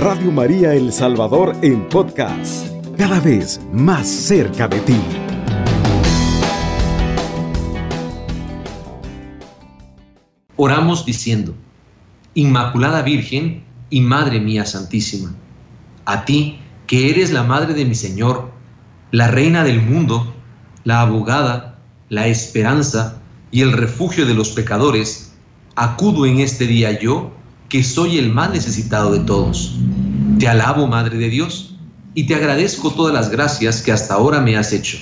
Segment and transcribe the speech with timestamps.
[0.00, 4.96] Radio María El Salvador en podcast, cada vez más cerca de ti.
[10.56, 11.54] Oramos diciendo,
[12.32, 15.34] Inmaculada Virgen y Madre mía Santísima,
[16.06, 18.50] a ti que eres la Madre de mi Señor,
[19.10, 20.32] la Reina del mundo,
[20.82, 21.78] la abogada,
[22.08, 23.20] la esperanza
[23.50, 25.34] y el refugio de los pecadores,
[25.76, 27.32] acudo en este día yo,
[27.70, 29.76] que soy el más necesitado de todos.
[30.40, 31.76] Te alabo, Madre de Dios,
[32.14, 34.98] y te agradezco todas las gracias que hasta ahora me has hecho,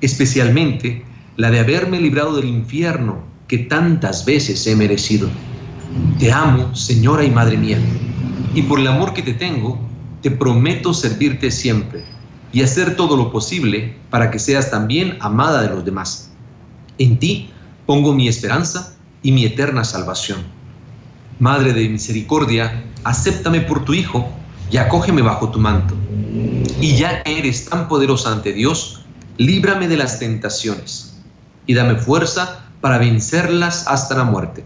[0.00, 1.04] especialmente
[1.36, 5.28] la de haberme librado del infierno que tantas veces he merecido.
[6.20, 7.78] Te amo, Señora y Madre mía,
[8.54, 9.76] y por el amor que te tengo,
[10.22, 12.04] te prometo servirte siempre
[12.52, 16.30] y hacer todo lo posible para que seas también amada de los demás.
[16.98, 17.50] En ti
[17.84, 20.55] pongo mi esperanza y mi eterna salvación.
[21.38, 24.26] Madre de misericordia, acéptame por tu Hijo
[24.70, 25.94] y acógeme bajo tu manto.
[26.80, 29.04] Y ya que eres tan poderosa ante Dios,
[29.36, 31.20] líbrame de las tentaciones
[31.66, 34.64] y dame fuerza para vencerlas hasta la muerte.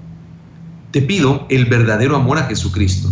[0.93, 3.09] Te pido el verdadero amor a Jesucristo.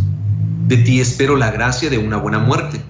[0.69, 2.81] De ti espero la gracia de una buena muerte.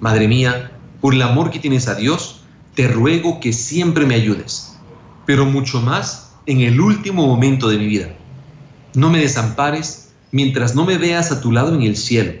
[0.00, 4.76] Madre mía, por el amor que tienes a Dios, te ruego que siempre me ayudes,
[5.26, 8.08] pero mucho más en el último momento de mi vida.
[8.94, 12.32] No me desampares mientras no me veas a tu lado en el cielo,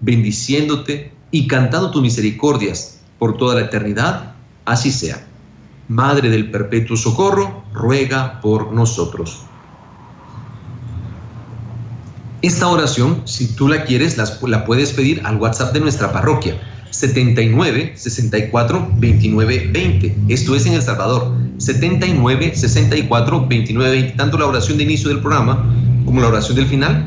[0.00, 5.26] bendiciéndote y cantando tus misericordias por toda la eternidad, así sea.
[5.88, 9.40] Madre del Perpetuo Socorro, ruega por nosotros.
[12.42, 16.60] Esta oración, si tú la quieres, la, puedes pedir al WhatsApp de nuestra parroquia,
[16.90, 20.16] 79 64 29 20.
[20.28, 24.16] Esto es en El Salvador, 79 64 29 20.
[24.16, 25.64] Tanto la oración de inicio del programa
[26.04, 27.06] como la oración del final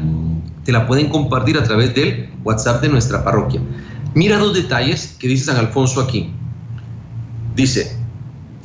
[0.67, 3.61] te la pueden compartir a través del WhatsApp de nuestra parroquia.
[4.13, 6.33] Mira dos detalles que dice San Alfonso aquí.
[7.55, 7.97] Dice,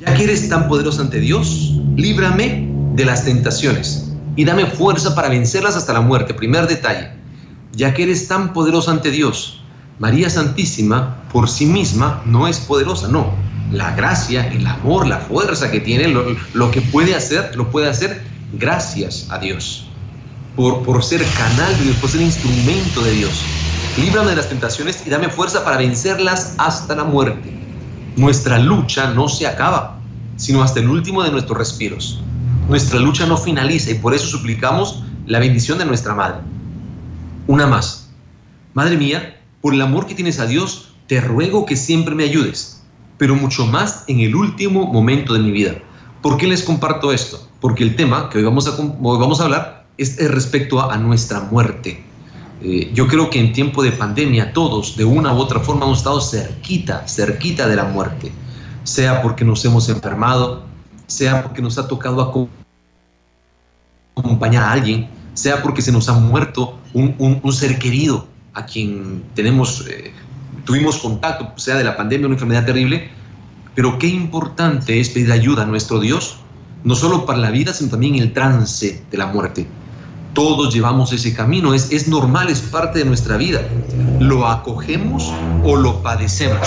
[0.00, 5.28] ya que eres tan poderoso ante Dios, líbrame de las tentaciones y dame fuerza para
[5.28, 6.34] vencerlas hasta la muerte.
[6.34, 7.12] Primer detalle,
[7.72, 9.62] ya que eres tan poderoso ante Dios,
[10.00, 13.32] María Santísima por sí misma no es poderosa, no.
[13.71, 17.88] La gracia, el amor, la fuerza que tiene, lo, lo que puede hacer, lo puede
[17.88, 18.22] hacer
[18.59, 19.88] gracias a Dios
[20.57, 23.43] por, por ser canal de Dios, por ser instrumento de Dios.
[23.99, 27.53] Líbrame de las tentaciones y dame fuerza para vencerlas hasta la muerte.
[28.17, 29.99] Nuestra lucha no se acaba,
[30.37, 32.21] sino hasta el último de nuestros respiros.
[32.69, 36.39] Nuestra lucha no finaliza y por eso suplicamos la bendición de nuestra Madre.
[37.47, 38.11] Una más.
[38.75, 42.83] Madre mía, por el amor que tienes a Dios, te ruego que siempre me ayudes,
[43.19, 45.75] pero mucho más en el último momento de mi vida.
[46.23, 47.47] ¿Por qué les comparto esto?
[47.61, 51.41] Porque el tema que hoy vamos a, hoy vamos a hablar es, respecto a, nuestra
[51.41, 52.03] muerte.
[52.62, 55.98] Eh, yo creo que en tiempo de pandemia todos de una u otra forma hemos
[55.98, 58.30] estado cerquita, cerquita de la muerte,
[58.84, 60.64] sea porque nos hemos enfermado,
[61.06, 62.48] sea porque nos ha tocado
[64.14, 69.86] acompañar a alguien, sea porque se nos ha muerto un, ser querido a quien tenemos,
[69.88, 70.12] eh,
[70.64, 73.10] tuvimos contacto, sea de la pandemia, una enfermedad terrible,
[73.74, 76.36] pero qué importante es pedir ayuda a nuestro Dios,
[76.84, 79.66] no solo para la vida, sino también el trance de la muerte.
[80.34, 83.60] Todos llevamos ese camino, es, es normal, es parte de nuestra vida.
[84.19, 85.32] ¿Lo acogemos
[85.65, 86.66] o lo padecemos?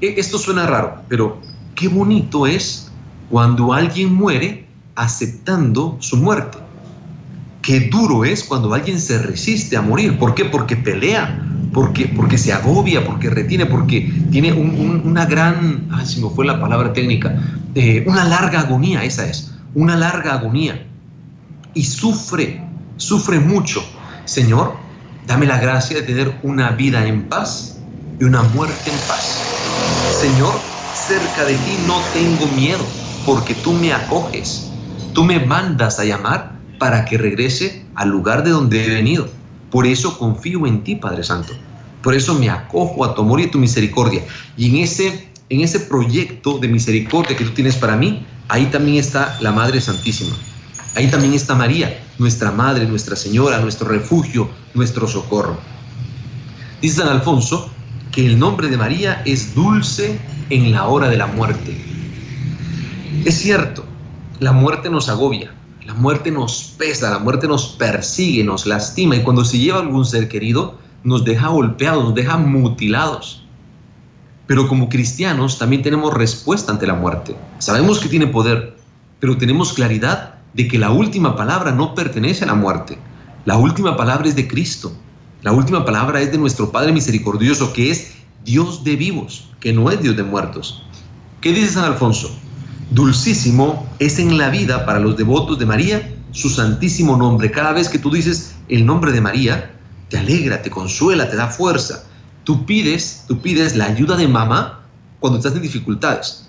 [0.00, 1.38] E, esto suena raro, pero
[1.74, 2.90] qué bonito es
[3.30, 6.58] cuando alguien muere aceptando su muerte.
[7.62, 10.18] Qué duro es cuando alguien se resiste a morir.
[10.18, 10.44] ¿Por qué?
[10.44, 11.42] Porque pelea,
[11.72, 17.36] porque, porque se agobia, porque retiene, porque tiene una gran, ay, fue la palabra técnica,
[17.74, 20.86] eh, una larga agonía, esa es, una larga agonía.
[21.74, 22.62] Y sufre,
[22.96, 23.84] sufre mucho.
[24.24, 24.76] Señor,
[25.26, 27.78] dame la gracia de tener una vida en paz
[28.18, 29.40] y una muerte en paz.
[30.20, 30.54] Señor,
[30.94, 32.84] cerca de ti no tengo miedo,
[33.24, 34.70] porque tú me acoges.
[35.12, 39.28] Tú me mandas a llamar para que regrese al lugar de donde he venido.
[39.70, 41.52] Por eso confío en ti, Padre Santo.
[42.02, 44.22] Por eso me acojo a tu amor y a tu misericordia.
[44.56, 48.98] Y en ese, en ese proyecto de misericordia que tú tienes para mí, ahí también
[48.98, 50.36] está la Madre Santísima.
[50.96, 55.58] Ahí también está María, nuestra Madre, nuestra Señora, nuestro refugio, nuestro socorro.
[56.80, 57.70] Dice San Alfonso
[58.10, 61.76] que el nombre de María es dulce en la hora de la muerte.
[63.26, 63.84] Es cierto,
[64.40, 65.52] la muerte nos agobia,
[65.84, 70.06] la muerte nos pesa, la muerte nos persigue, nos lastima y cuando se lleva algún
[70.06, 73.44] ser querido nos deja golpeados, nos deja mutilados.
[74.46, 77.36] Pero como cristianos también tenemos respuesta ante la muerte.
[77.58, 78.78] Sabemos que tiene poder,
[79.20, 82.98] pero tenemos claridad de que la última palabra no pertenece a la muerte.
[83.44, 84.90] La última palabra es de Cristo.
[85.42, 88.14] La última palabra es de nuestro Padre misericordioso, que es
[88.44, 90.82] Dios de vivos, que no es Dios de muertos.
[91.42, 92.34] ¿Qué dice San Alfonso?
[92.90, 97.50] Dulcísimo es en la vida para los devotos de María su santísimo nombre.
[97.50, 99.72] Cada vez que tú dices el nombre de María,
[100.08, 102.04] te alegra, te consuela, te da fuerza.
[102.44, 104.80] Tú pides, tú pides la ayuda de mamá
[105.20, 106.45] cuando estás en dificultades.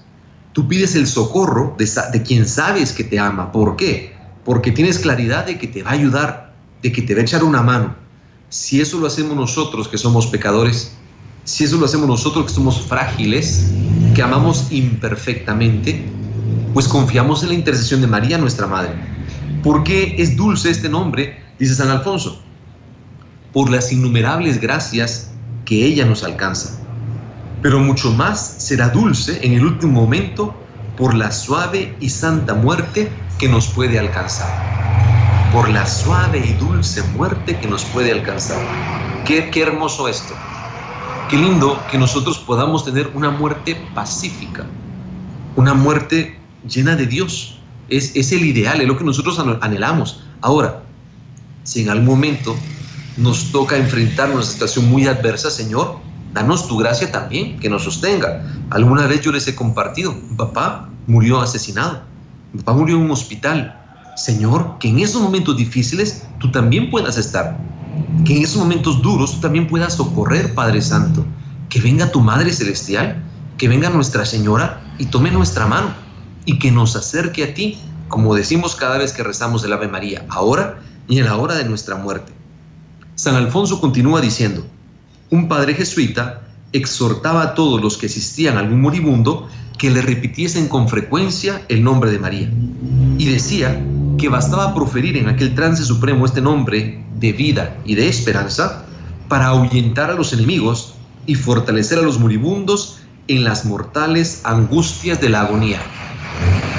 [0.58, 3.52] Tú pides el socorro de, de quien sabes que te ama.
[3.52, 4.16] ¿Por qué?
[4.44, 6.52] Porque tienes claridad de que te va a ayudar,
[6.82, 7.96] de que te va a echar una mano.
[8.50, 10.94] Si eso lo hacemos nosotros que somos pecadores,
[11.44, 13.70] si eso lo hacemos nosotros que somos frágiles,
[14.16, 16.04] que amamos imperfectamente,
[16.74, 18.96] pues confiamos en la intercesión de María, nuestra Madre.
[19.62, 21.40] ¿Por qué es dulce este nombre?
[21.60, 22.42] Dice San Alfonso.
[23.54, 25.30] Por las innumerables gracias
[25.66, 26.80] que ella nos alcanza.
[27.68, 30.56] Pero mucho más será dulce en el último momento
[30.96, 34.48] por la suave y santa muerte que nos puede alcanzar.
[35.52, 38.58] Por la suave y dulce muerte que nos puede alcanzar.
[39.26, 40.34] Qué, qué hermoso esto.
[41.30, 44.66] Qué lindo que nosotros podamos tener una muerte pacífica,
[45.58, 47.60] una muerte llena de Dios.
[47.90, 50.24] Es, es el ideal, es lo que nosotros anhelamos.
[50.40, 50.84] Ahora,
[51.66, 52.56] si en algún momento
[53.18, 56.07] nos toca enfrentar una situación muy adversa, Señor,
[56.38, 58.44] danos tu gracia también, que nos sostenga.
[58.70, 62.02] Alguna vez yo les he compartido, papá murió asesinado,
[62.58, 63.74] papá murió en un hospital.
[64.16, 67.58] Señor, que en esos momentos difíciles tú también puedas estar,
[68.24, 71.26] que en esos momentos duros tú también puedas socorrer, Padre Santo,
[71.70, 73.24] que venga tu Madre Celestial,
[73.58, 75.90] que venga Nuestra Señora y tome nuestra mano
[76.46, 77.80] y que nos acerque a ti,
[78.10, 81.66] como decimos cada vez que rezamos el Ave María, ahora y en la hora de
[81.66, 82.32] nuestra muerte.
[83.16, 84.64] San Alfonso continúa diciendo,
[85.30, 86.42] un padre jesuita
[86.74, 89.48] exhortaba a todos los que asistían a algún moribundo
[89.78, 92.52] que le repitiesen con frecuencia el nombre de María.
[93.18, 93.82] Y decía
[94.18, 98.86] que bastaba proferir en aquel trance supremo este nombre de vida y de esperanza
[99.28, 100.96] para ahuyentar a los enemigos
[101.26, 105.80] y fortalecer a los moribundos en las mortales angustias de la agonía.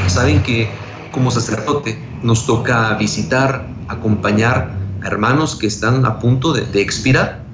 [0.09, 0.69] Saben que
[1.13, 7.45] como sacerdote nos toca visitar, acompañar a hermanos que están a punto de, de expirar.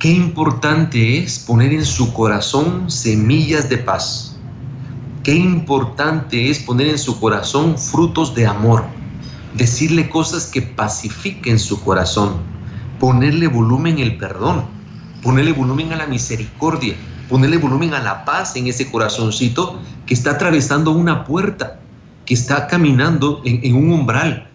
[0.00, 4.34] Qué importante es poner en su corazón semillas de paz.
[5.22, 8.86] Qué importante es poner en su corazón frutos de amor.
[9.52, 12.36] Decirle cosas que pacifiquen su corazón.
[12.98, 14.64] Ponerle volumen el perdón.
[15.22, 16.94] Ponerle volumen a la misericordia.
[17.28, 21.78] Ponerle volumen a la paz en ese corazoncito que está atravesando una puerta,
[22.24, 24.48] que está caminando en, en un umbral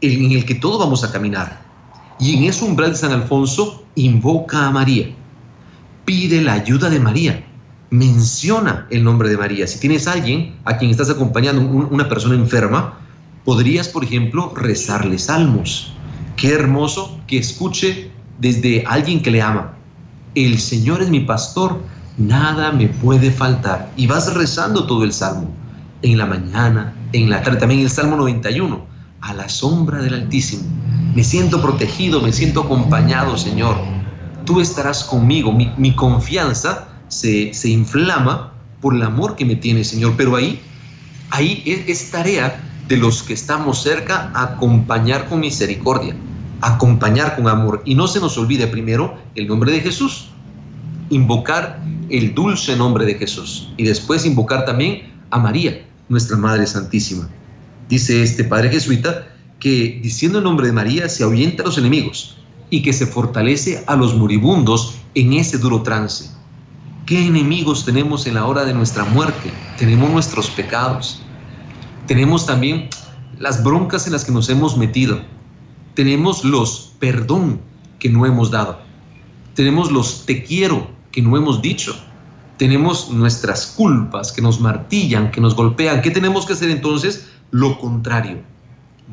[0.00, 1.67] en el que todos vamos a caminar.
[2.20, 5.06] Y en ese umbral de San Alfonso invoca a María,
[6.04, 7.44] pide la ayuda de María,
[7.90, 9.66] menciona el nombre de María.
[9.66, 12.98] Si tienes alguien a quien estás acompañando, una persona enferma,
[13.44, 15.92] podrías, por ejemplo, rezarle salmos.
[16.36, 19.74] Qué hermoso que escuche desde alguien que le ama.
[20.34, 21.80] El Señor es mi pastor,
[22.16, 23.92] nada me puede faltar.
[23.96, 25.50] Y vas rezando todo el salmo,
[26.02, 28.86] en la mañana, en la tarde, también el Salmo 91,
[29.20, 30.64] a la sombra del Altísimo.
[31.14, 33.76] Me siento protegido, me siento acompañado, Señor.
[34.44, 35.52] Tú estarás conmigo.
[35.52, 40.14] Mi, confianza se, se, inflama por el amor que me tiene, Señor.
[40.16, 40.60] Pero ahí,
[41.30, 46.14] ahí es, es tarea de los que estamos cerca acompañar con misericordia,
[46.60, 47.82] acompañar con amor.
[47.84, 50.30] Y no se nos olvide primero el nombre de Jesús.
[51.10, 53.72] Invocar el dulce nombre de Jesús.
[53.76, 57.28] Y después invocar también a María, nuestra Madre Santísima.
[57.88, 59.26] Dice este padre jesuita
[59.60, 62.36] que diciendo el nombre de María se ahuyenta a los enemigos
[62.70, 66.30] y que se fortalece a los moribundos en ese duro trance.
[67.06, 69.50] ¿Qué enemigos tenemos en la hora de nuestra muerte?
[69.78, 71.22] Tenemos nuestros pecados.
[72.06, 72.90] Tenemos también
[73.38, 75.20] las broncas en las que nos hemos metido.
[75.94, 77.60] Tenemos los perdón
[77.98, 78.78] que no hemos dado.
[79.54, 81.96] Tenemos los te quiero que no hemos dicho.
[82.58, 86.02] Tenemos nuestras culpas que nos martillan, que nos golpean.
[86.02, 87.28] ¿Qué tenemos que hacer entonces?
[87.50, 88.42] Lo contrario,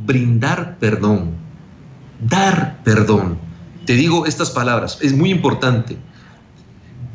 [0.03, 1.31] brindar perdón,
[2.27, 3.37] dar perdón.
[3.85, 5.97] Te digo estas palabras, es muy importante.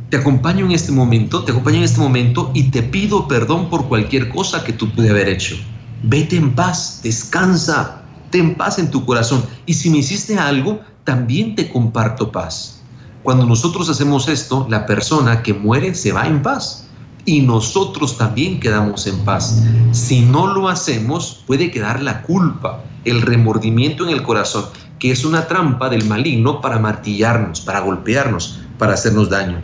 [0.09, 3.89] Te acompaño en este momento, te acompaño en este momento y te pido perdón por
[3.89, 5.57] cualquier cosa que tú pude haber hecho.
[6.03, 9.45] Vete en paz, descansa, ten paz en tu corazón.
[9.67, 12.81] Y si me hiciste algo, también te comparto paz.
[13.23, 16.90] Cuando nosotros hacemos esto, la persona que muere se va en paz
[17.25, 19.63] y nosotros también quedamos en paz.
[19.93, 24.65] Si no lo hacemos, puede quedar la culpa, el remordimiento en el corazón,
[24.99, 29.63] que es una trampa del maligno para martillarnos, para golpearnos, para hacernos daño.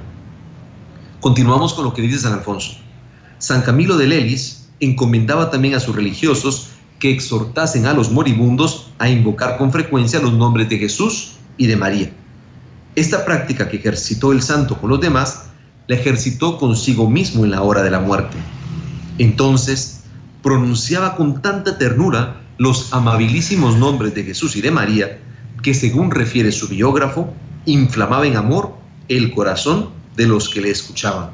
[1.21, 2.73] Continuamos con lo que dice San Alfonso.
[3.39, 9.09] San Camilo de Lelis encomendaba también a sus religiosos que exhortasen a los moribundos a
[9.09, 12.11] invocar con frecuencia los nombres de Jesús y de María.
[12.95, 15.46] Esta práctica que ejercitó el santo con los demás,
[15.87, 18.37] la ejercitó consigo mismo en la hora de la muerte.
[19.19, 20.05] Entonces,
[20.43, 25.19] pronunciaba con tanta ternura los amabilísimos nombres de Jesús y de María,
[25.63, 27.33] que según refiere su biógrafo,
[27.67, 28.75] inflamaba en amor
[29.09, 31.31] el corazón de los que le escuchaban.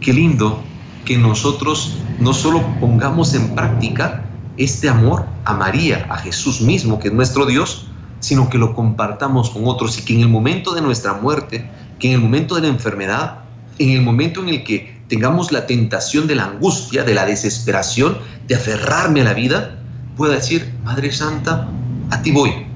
[0.00, 0.62] Qué lindo
[1.04, 4.24] que nosotros no solo pongamos en práctica
[4.56, 7.86] este amor a María, a Jesús mismo, que es nuestro Dios,
[8.20, 12.08] sino que lo compartamos con otros y que en el momento de nuestra muerte, que
[12.08, 13.45] en el momento de la enfermedad,
[13.78, 18.18] en el momento en el que tengamos la tentación de la angustia, de la desesperación,
[18.48, 19.78] de aferrarme a la vida,
[20.16, 21.68] pueda decir, Madre Santa,
[22.10, 22.66] a ti voy.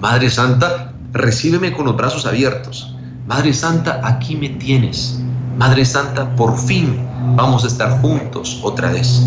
[0.00, 2.94] Madre Santa, recíbeme con los brazos abiertos.
[3.26, 5.20] Madre Santa, aquí me tienes.
[5.56, 6.98] Madre Santa, por fin
[7.36, 9.22] vamos a estar juntos otra vez.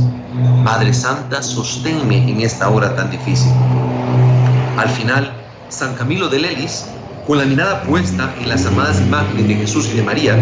[0.64, 3.52] Madre Santa, sosténme en esta hora tan difícil.
[4.78, 5.32] Al final,
[5.70, 6.86] San Camilo de Lelis,
[7.26, 10.38] con la mirada puesta en las amadas imágenes de Jesús y de María,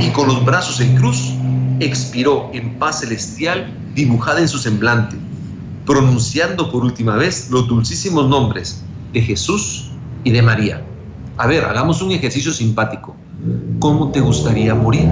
[0.00, 1.34] y con los brazos en cruz,
[1.80, 5.16] expiró en paz celestial dibujada en su semblante,
[5.84, 9.90] pronunciando por última vez los dulcísimos nombres de Jesús
[10.24, 10.82] y de María.
[11.36, 13.14] A ver, hagamos un ejercicio simpático.
[13.78, 15.06] ¿Cómo te gustaría morir?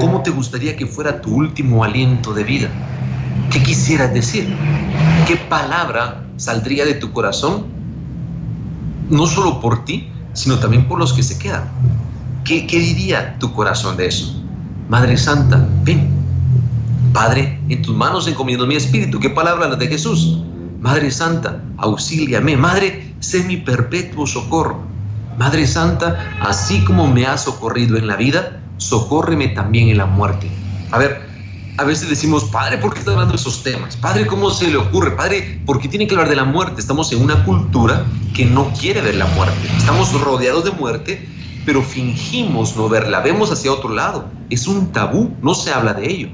[0.00, 2.68] ¿Cómo te gustaría que fuera tu último aliento de vida?
[3.50, 4.54] ¿Qué quisieras decir?
[5.26, 7.81] ¿Qué palabra saldría de tu corazón?
[9.10, 11.64] No solo por ti, sino también por los que se quedan.
[12.44, 14.34] ¿Qué, qué diría tu corazón de eso?
[14.88, 16.10] Madre Santa, ven.
[17.12, 19.20] Padre, en tus manos encomiendo mi espíritu.
[19.20, 20.42] ¿Qué palabra la de Jesús?
[20.80, 22.56] Madre Santa, auxíliame.
[22.56, 24.80] Madre, sé mi perpetuo socorro.
[25.38, 30.50] Madre Santa, así como me has socorrido en la vida, socórreme también en la muerte.
[30.90, 31.31] A ver,
[31.78, 33.96] a veces decimos, Padre, ¿por qué está hablando de esos temas?
[33.96, 35.12] Padre, ¿cómo se le ocurre?
[35.12, 36.80] Padre, ¿por qué tiene que hablar de la muerte?
[36.80, 39.68] Estamos en una cultura que no quiere ver la muerte.
[39.76, 41.28] Estamos rodeados de muerte,
[41.64, 44.28] pero fingimos no verla, vemos hacia otro lado.
[44.50, 46.28] Es un tabú, no se habla de ello.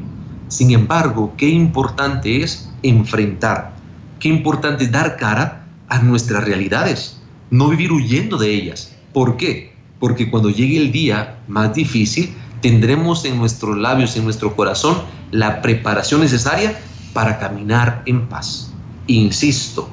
[0.48, 3.74] Sin embargo, qué importante es enfrentar,
[4.18, 7.18] qué importante es dar cara a nuestras realidades
[7.50, 8.94] no vivir huyendo de ellas.
[9.12, 9.72] ¿Por qué?
[10.00, 14.98] Porque cuando llegue el día más difícil, tendremos en nuestros labios, en nuestro corazón,
[15.30, 16.78] la preparación necesaria
[17.12, 18.72] para caminar en paz.
[19.06, 19.88] Insisto,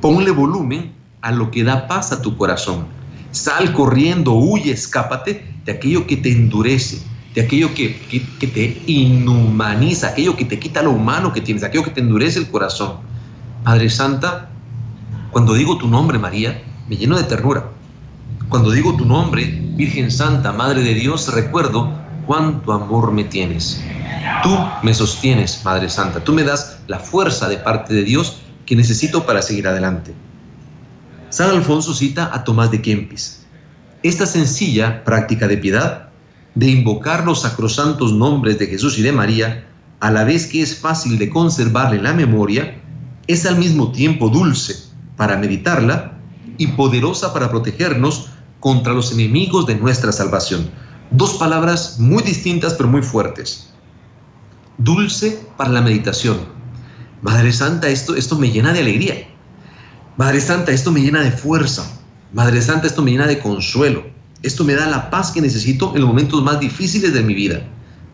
[0.00, 2.86] ponle volumen a lo que da paz a tu corazón.
[3.30, 7.02] Sal corriendo, huye, escápate de aquello que te endurece,
[7.34, 7.98] de aquello que,
[8.38, 12.38] que, te inhumaniza, aquello que te quita lo humano que tienes, aquello que te endurece
[12.38, 12.94] el corazón.
[13.64, 14.50] Padre Santa,
[15.32, 17.68] cuando digo tu nombre, María, me lleno de ternura.
[18.48, 19.44] Cuando digo tu nombre,
[19.74, 23.82] Virgen Santa, Madre de Dios, recuerdo cuánto amor me tienes.
[24.42, 24.50] Tú
[24.82, 26.22] me sostienes, Madre Santa.
[26.22, 30.12] Tú me das la fuerza de parte de Dios que necesito para seguir adelante.
[31.30, 33.46] San Alfonso cita a Tomás de Kempis.
[34.02, 36.08] Esta sencilla práctica de piedad,
[36.54, 39.66] de invocar los sacrosantos nombres de Jesús y de María,
[40.00, 42.80] a la vez que es fácil de conservarle la memoria,
[43.26, 44.76] es al mismo tiempo dulce
[45.16, 46.12] para meditarla
[46.58, 48.28] y poderosa para protegernos
[48.60, 50.70] contra los enemigos de nuestra salvación.
[51.10, 53.68] Dos palabras muy distintas pero muy fuertes.
[54.78, 56.38] Dulce para la meditación.
[57.22, 59.28] Madre Santa, esto, esto me llena de alegría.
[60.16, 61.90] Madre Santa, esto me llena de fuerza.
[62.32, 64.04] Madre Santa, esto me llena de consuelo.
[64.42, 67.62] Esto me da la paz que necesito en los momentos más difíciles de mi vida.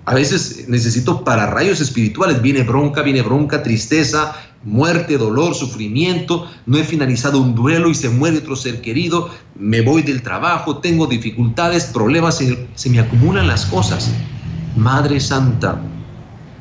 [0.04, 2.42] A veces necesito para rayos espirituales.
[2.42, 6.48] Viene bronca, viene bronca, tristeza, muerte, dolor, sufrimiento.
[6.66, 9.30] No he finalizado un duelo y se muere otro ser querido.
[9.58, 12.40] Me voy del trabajo, tengo dificultades, problemas,
[12.74, 14.10] se, me acumulan las cosas.
[14.76, 15.80] Madre Santa,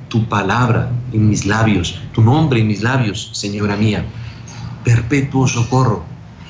[0.10, 4.06] tu palabra en mis labios, tu nombre en mis labios, Señora mía.
[4.84, 6.04] Perpetuo socorro,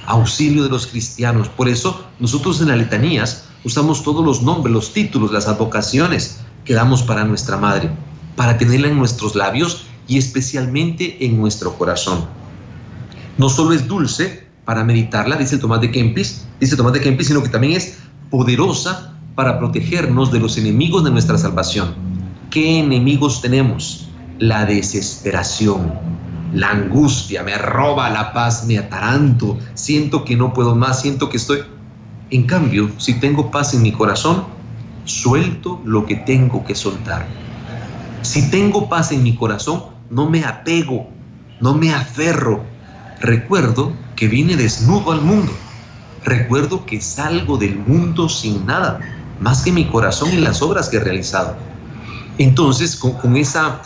[0.08, 1.50] auxilio de los cristianos.
[1.50, 6.74] Por eso nosotros en las letanías usamos todos los nombres, los títulos, las advocaciones que
[6.74, 7.90] damos para nuestra madre,
[8.36, 12.26] para tenerla en nuestros labios y especialmente en nuestro corazón.
[13.38, 17.42] No solo es dulce para meditarla, dice Tomás de Kempis, dice Tomás de Kempis, sino
[17.42, 17.98] que también es
[18.30, 21.94] poderosa para protegernos de los enemigos de nuestra salvación.
[22.50, 24.10] ¿Qué enemigos tenemos?
[24.40, 25.94] La desesperación,
[26.54, 31.38] la angustia, me roba la paz, me ataranto, siento que no puedo más, siento que
[31.38, 31.60] estoy...
[32.30, 34.46] En cambio, si tengo paz en mi corazón,
[35.06, 37.26] suelto lo que tengo que soltar.
[38.22, 41.10] Si tengo paz en mi corazón, no me apego,
[41.60, 42.64] no me aferro.
[43.20, 45.52] Recuerdo que vine desnudo al mundo.
[46.24, 49.00] Recuerdo que salgo del mundo sin nada,
[49.40, 51.56] más que mi corazón y las obras que he realizado.
[52.38, 53.82] Entonces, con, esa,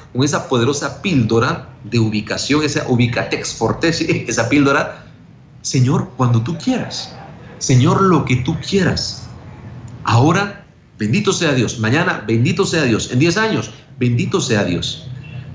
[0.49, 5.05] poderosa píldora de ubicación, esa ubicatex fortes, esa píldora,
[5.61, 7.13] Señor, cuando tú quieras.
[7.57, 9.23] Señor, lo que tú quieras.
[10.03, 10.64] Ahora,
[10.97, 11.79] bendito sea Dios.
[11.79, 13.11] Mañana, bendito sea Dios.
[13.11, 15.07] En 10 años, bendito sea Dios.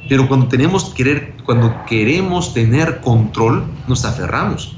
[0.09, 4.77] Pero cuando tenemos querer, cuando queremos tener control, nos aferramos.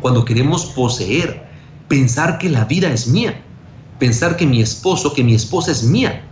[0.00, 1.46] Cuando queremos poseer,
[1.88, 3.40] pensar que la vida es mía,
[3.98, 6.22] pensar que mi esposo, que mi esposa es mía,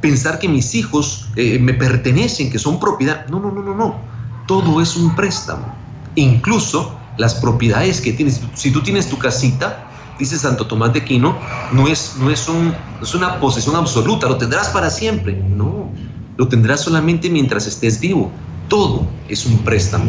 [0.00, 3.26] pensar que mis hijos eh, me pertenecen, que son propiedad.
[3.28, 4.00] No, no, no, no, no.
[4.46, 5.74] Todo es un préstamo.
[6.16, 8.40] Incluso las propiedades que tienes.
[8.54, 9.89] Si tú tienes tu casita,
[10.20, 11.36] dice Santo Tomás de Aquino,
[11.72, 12.72] no es, no es, un,
[13.02, 15.34] es una posesión absoluta, lo tendrás para siempre.
[15.34, 15.90] No,
[16.36, 18.30] lo tendrás solamente mientras estés vivo.
[18.68, 20.04] Todo es un préstamo,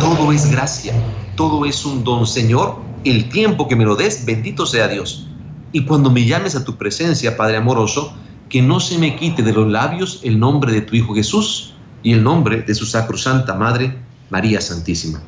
[0.00, 0.92] todo es gracia,
[1.36, 2.26] todo es un don.
[2.26, 5.26] Señor, el tiempo que me lo des, bendito sea Dios.
[5.72, 8.12] Y cuando me llames a tu presencia, Padre amoroso,
[8.50, 12.12] que no se me quite de los labios el nombre de tu Hijo Jesús y
[12.12, 13.96] el nombre de su sacrosanta Madre,
[14.30, 15.20] María Santísima.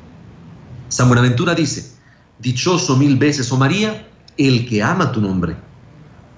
[0.89, 2.00] San Buenaventura dice,
[2.41, 4.07] Dichoso mil veces, oh María,
[4.37, 5.57] el que ama tu nombre.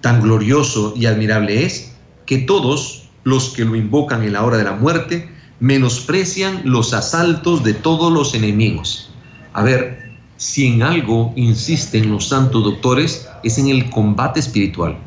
[0.01, 1.95] Tan glorioso y admirable es
[2.27, 5.31] que todos los que lo invocan en la hora de la muerte
[5.61, 9.11] menosprecian los asaltos de todos los enemigos.
[9.53, 14.99] A ver, si en algo insisten los santos doctores es en el combate espiritual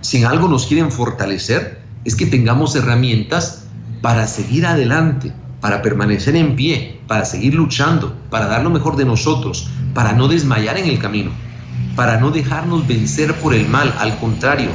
[0.00, 3.64] si en algo nos quieren fortalecer, es que tengamos herramientas
[4.00, 9.04] para seguir adelante, para permanecer en pie, para seguir luchando, para dar lo mejor de
[9.04, 11.30] nosotros, para no desmayar en el camino,
[11.96, 13.94] para no dejarnos vencer por el mal.
[13.98, 14.70] Al contrario,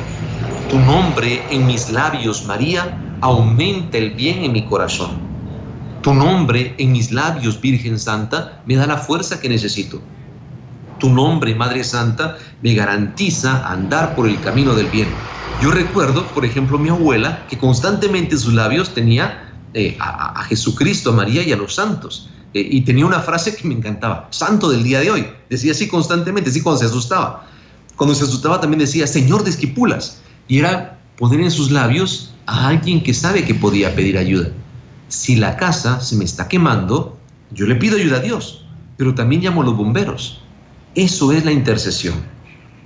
[0.69, 5.11] tu nombre en mis labios, María, aumenta el bien en mi corazón.
[6.01, 10.01] Tu nombre en mis labios, Virgen Santa, me da la fuerza que necesito.
[10.99, 15.07] Tu nombre, Madre Santa, me garantiza andar por el camino del bien.
[15.57, 19.44] Yo recuerdo, por ejemplo, mi abuela, que constantemente en sus labios tenía
[19.77, 22.29] eh, a, Jesucristo, a María y a los santos.
[22.53, 25.27] Eh, y tenía una frase que me encantaba, santo del día de hoy.
[25.49, 27.45] Decía así constantemente, así cuando se asustaba.
[27.97, 30.21] Cuando se asustaba también decía, Señor de Esquipulas.
[30.47, 34.47] Y era poner en sus labios a alguien que sabe que podía pedir ayuda.
[35.09, 37.17] Si la casa se me está quemando,
[37.51, 40.41] yo le pido ayuda a Dios, pero también llamo a los bomberos.
[40.95, 42.15] Eso es la intercesión.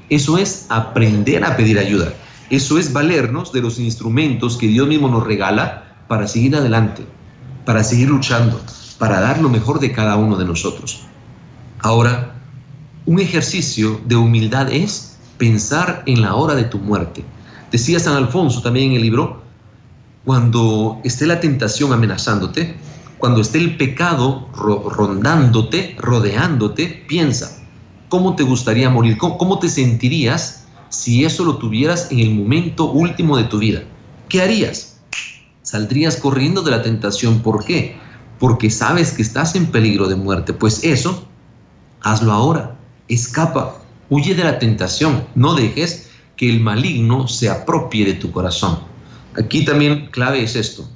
[0.10, 2.12] Eso es aprender a pedir ayuda.
[2.50, 7.06] Eso es valernos de los instrumentos que Dios mismo nos regala para seguir adelante,
[7.66, 8.60] para seguir luchando,
[8.98, 11.04] para dar lo mejor de cada uno de nosotros.
[11.80, 12.36] Ahora,
[13.06, 17.24] un ejercicio de humildad es pensar en la hora de tu muerte.
[17.72, 19.42] Decía San Alfonso también en el libro,
[20.26, 22.76] cuando esté la tentación amenazándote,
[23.18, 27.60] cuando esté el pecado rondándote, rodeándote, piensa,
[28.10, 29.20] ¿Cómo te gustaría morir?
[29.20, 33.84] ¿Cómo, te sentirías si eso lo tuvieras en el momento último de tu vida?
[34.28, 34.89] ¿Qué harías?
[35.70, 37.44] Saldrías corriendo de la tentación.
[37.44, 37.96] ¿Por qué?
[38.40, 40.52] Porque sabes que estás en peligro de muerte.
[40.52, 41.28] Pues eso,
[42.02, 42.76] hazlo ahora.
[43.08, 43.76] Escapa.
[44.10, 45.26] Huye de la tentación.
[45.36, 48.80] No dejes que el maligno se apropie de tu corazón.
[49.38, 50.90] Aquí también clave es esto.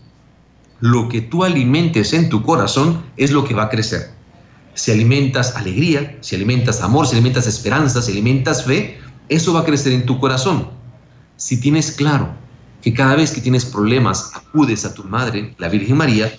[0.79, 4.11] Lo que tú alimentes en tu corazón es lo que va a crecer
[4.73, 8.97] si alimentas alegría, si alimentas amor, si alimentas esperanza, si alimentas fe,
[9.29, 10.67] eso va a crecer en tu corazón.
[11.37, 12.42] Si tienes claro
[12.83, 16.31] que cada vez que tienes problemas acudes a tu madre, la Virgen María,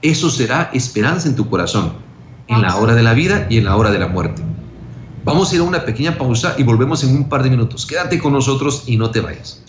[0.00, 1.92] eso será esperanza en tu corazón,
[2.46, 4.42] en la hora de la vida y en la hora de la muerte.
[5.24, 7.84] Vamos a ir a una pequeña pausa y volvemos en un par de minutos.
[7.84, 9.62] Quédate con nosotros y no te vayas.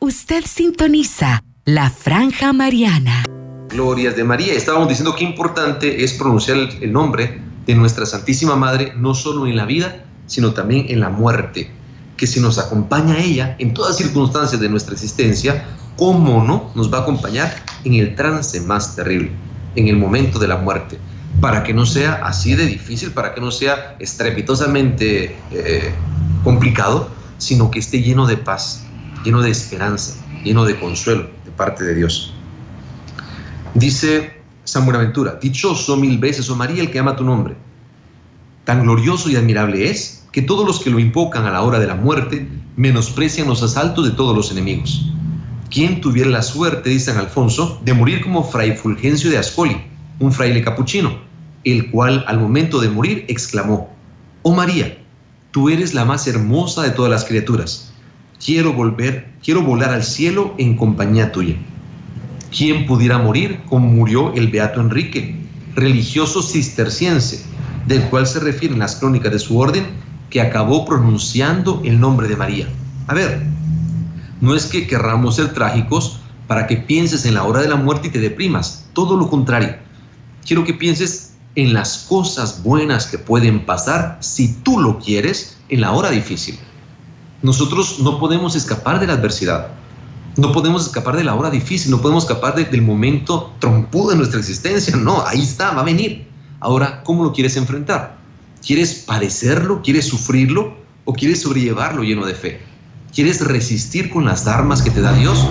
[0.00, 3.24] Usted sintoniza la franja mariana
[3.68, 4.54] glorias de María.
[4.54, 9.56] Estábamos diciendo que importante es pronunciar el, nombre de nuestra Santísima Madre, no solo en
[9.56, 11.70] la vida, sino también en la muerte.
[12.18, 15.64] Que si nos acompaña ella en todas circunstancias de nuestra existencia,
[15.96, 17.54] ¿cómo no nos va a acompañar
[17.84, 19.30] en el trance más terrible,
[19.76, 20.98] en el momento de la muerte?
[21.40, 25.94] Para que no sea así de difícil, para que no sea estrepitosamente eh,
[26.42, 28.82] complicado, sino que esté lleno de paz,
[29.24, 32.34] lleno de esperanza, lleno de consuelo de parte de Dios.
[33.74, 37.54] Dice San Buenaventura, dichoso mil veces, oh María, el que ama tu nombre.
[38.64, 41.86] Tan glorioso y admirable es que todos los que lo invocan a la hora de
[41.86, 45.12] la muerte menosprecian los asaltos de todos los enemigos.
[45.70, 49.76] ¿Quién tuviera la suerte, dice San Alfonso, de morir como fray Fulgencio de Ascoli,
[50.18, 51.18] un fraile capuchino,
[51.64, 53.90] el cual al momento de morir exclamó,
[54.42, 54.98] Oh María,
[55.50, 57.92] tú eres la más hermosa de todas las criaturas.
[58.42, 61.56] Quiero volver, quiero volar al cielo en compañía tuya.
[62.56, 65.36] ¿Quién pudiera morir como murió el Beato Enrique,
[65.74, 67.44] religioso cisterciense,
[67.86, 69.84] del cual se refieren las crónicas de su orden,
[70.30, 72.68] que acabó pronunciando el nombre de María?
[73.06, 73.42] A ver,
[74.40, 78.08] no es que querramos ser trágicos para que pienses en la hora de la muerte
[78.08, 79.76] y te deprimas, todo lo contrario.
[80.46, 85.80] Quiero que pienses en las cosas buenas que pueden pasar si tú lo quieres en
[85.80, 86.58] la hora difícil.
[87.42, 89.68] Nosotros no podemos escapar de la adversidad,
[90.36, 94.38] no podemos escapar de la hora difícil, no podemos escapar del momento trompudo de nuestra
[94.38, 96.28] existencia, no, ahí está, va a venir.
[96.60, 98.17] Ahora, ¿cómo lo quieres enfrentar?
[98.68, 99.80] ¿Quieres padecerlo?
[99.80, 100.76] ¿Quieres sufrirlo?
[101.06, 102.60] ¿O quieres sobrellevarlo lleno de fe?
[103.14, 105.42] ¿Quieres resistir con las armas que te da Dios?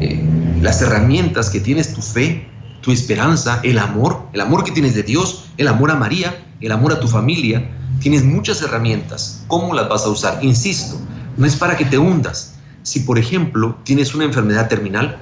[0.00, 0.24] Eh,
[0.62, 2.48] las herramientas que tienes tu fe,
[2.80, 6.72] tu esperanza, el amor, el amor que tienes de Dios, el amor a María, el
[6.72, 7.70] amor a tu familia.
[8.00, 9.44] Tienes muchas herramientas.
[9.48, 10.38] ¿Cómo las vas a usar?
[10.42, 10.98] Insisto,
[11.36, 12.54] no es para que te hundas.
[12.84, 15.18] Si, por ejemplo, tienes una enfermedad terminal,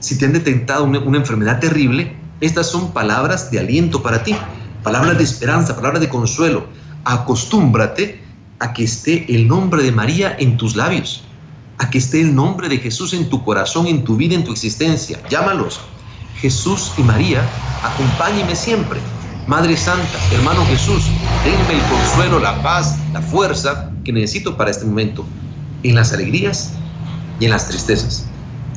[0.00, 4.34] si te han detectado una, una enfermedad terrible, estas son palabras de aliento para ti,
[4.82, 6.76] palabras de esperanza, palabras de consuelo.
[7.08, 8.22] Acostúmbrate
[8.58, 11.24] a que esté el nombre de María en tus labios,
[11.78, 14.52] a que esté el nombre de Jesús en tu corazón, en tu vida, en tu
[14.52, 15.18] existencia.
[15.30, 15.80] Llámalos.
[16.36, 17.42] Jesús y María,
[17.82, 19.00] acompáñeme siempre.
[19.46, 21.06] Madre Santa, hermano Jesús,
[21.46, 25.24] denme el consuelo, la paz, la fuerza que necesito para este momento
[25.84, 26.74] en las alegrías
[27.40, 28.26] y en las tristezas,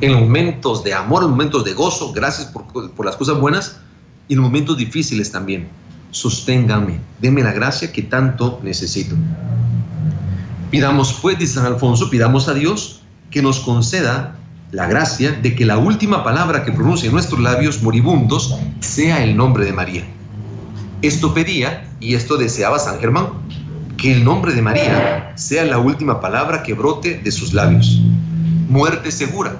[0.00, 3.76] en momentos de amor, en momentos de gozo, gracias por, las cosas buenas,
[4.28, 5.68] y en momentos difíciles también.
[6.12, 9.16] Sosténgame, deme la gracia que tanto necesito.
[10.70, 14.36] Pidamos pues, dice San Alfonso, pidamos a Dios que nos conceda
[14.70, 19.36] la gracia de que la última palabra que pronuncie en nuestros labios moribundos sea el
[19.36, 20.04] nombre de María.
[21.02, 23.26] Esto pedía y esto deseaba San Germán,
[23.96, 28.00] que el nombre de María sea la última palabra que brote de sus labios.
[28.68, 29.56] Muerte segura,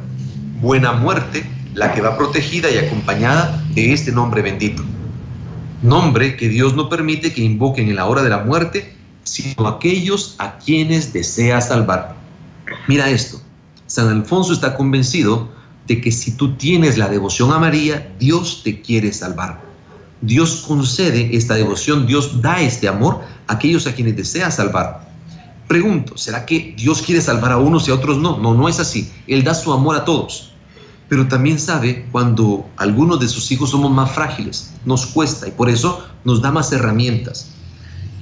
[0.60, 4.82] buena muerte, la que va protegida y acompañada de este nombre bendito.
[5.82, 10.36] Nombre que Dios no permite que invoquen en la hora de la muerte, sino aquellos
[10.38, 12.14] a quienes desea salvar.
[12.86, 13.40] Mira esto,
[13.86, 15.50] San Alfonso está convencido
[15.88, 19.60] de que si tú tienes la devoción a María, Dios te quiere salvar.
[20.20, 25.10] Dios concede esta devoción, Dios da este amor a aquellos a quienes desea salvar.
[25.66, 28.38] Pregunto, ¿será que Dios quiere salvar a unos y a otros no?
[28.38, 29.10] No, no es así.
[29.26, 30.51] Él da su amor a todos.
[31.12, 35.68] Pero también sabe cuando algunos de sus hijos somos más frágiles, nos cuesta y por
[35.68, 37.50] eso nos da más herramientas.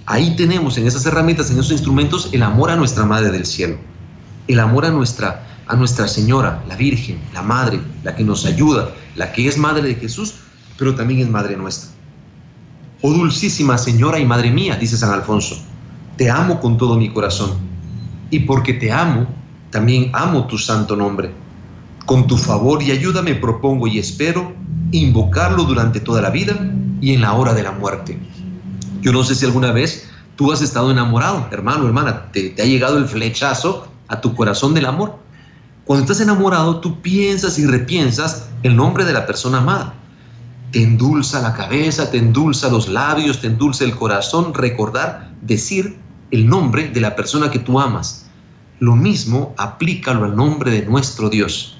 [0.06, 3.78] Ahí tenemos en esas herramientas, en esos instrumentos, el amor a nuestra Madre del Cielo,
[4.48, 8.90] el amor a nuestra, a nuestra Señora, la Virgen, la Madre, la que nos ayuda,
[9.14, 10.34] la que es Madre de Jesús,
[10.76, 11.90] pero también es Madre nuestra.
[13.02, 15.62] Oh dulcísima Señora y Madre mía, dice San Alfonso,
[16.16, 17.52] te amo con todo mi corazón.
[18.30, 19.28] Y porque te amo,
[19.70, 21.39] también amo tu santo nombre.
[22.10, 24.52] Con tu favor y ayuda me propongo y espero
[24.90, 26.58] invocarlo durante toda la vida
[27.00, 28.18] y en la hora de la muerte.
[29.00, 32.98] Yo no sé si alguna vez tú has estado enamorado, hermano, hermana, te, ha llegado
[32.98, 35.20] el flechazo a tu corazón del amor.
[35.84, 39.94] Cuando estás enamorado, tú piensas y repiensas el nombre de la persona amada
[40.72, 45.96] te endulza la cabeza, te endulza los labios, te endulza el corazón, recordar, decir
[46.32, 48.26] el nombre de la persona que tú amas.
[48.80, 51.79] Lo mismo aplícalo al nombre de nuestro Dios.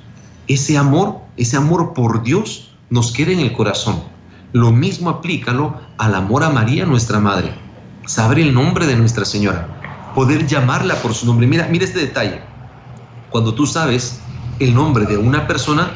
[0.50, 4.02] Ese amor, ese amor por Dios nos queda en el corazón.
[4.52, 7.52] Lo mismo aplícalo al amor a María, nuestra Madre.
[8.04, 10.12] Saber el nombre de Nuestra Señora.
[10.12, 11.46] Poder llamarla por su nombre.
[11.46, 12.40] Mira, mira este detalle.
[13.30, 14.18] Cuando tú sabes
[14.58, 15.88] el nombre de una persona,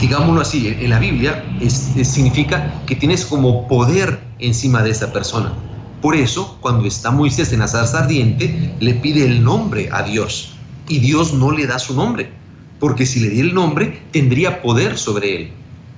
[0.00, 5.52] digámoslo así, en la Biblia significa que tienes como poder encima de esa persona.
[6.00, 10.54] Por eso, cuando está Moisés en la zarza ardiente, le pide el nombre a Dios.
[10.88, 12.37] Y Dios no le da su nombre,
[12.80, 15.50] porque si le diera el nombre, tendría poder sobre él.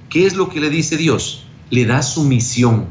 [0.09, 1.47] ¿Qué es lo que le dice Dios?
[1.71, 2.87] Le da su misión,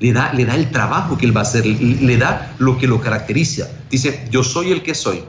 [0.00, 2.86] le da, le da el trabajo que él va a hacer, le da lo que
[2.86, 3.68] lo caracteriza.
[3.90, 5.22] Dice, yo soy el que soy,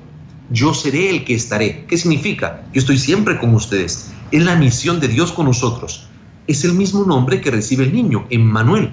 [0.49, 1.86] yo seré el que estaré.
[1.88, 2.63] ¿Qué significa?
[2.73, 4.12] Yo estoy siempre con ustedes.
[4.31, 6.07] Es la misión de Dios con nosotros.
[6.47, 8.91] Es el mismo nombre que recibe el niño, Emmanuel.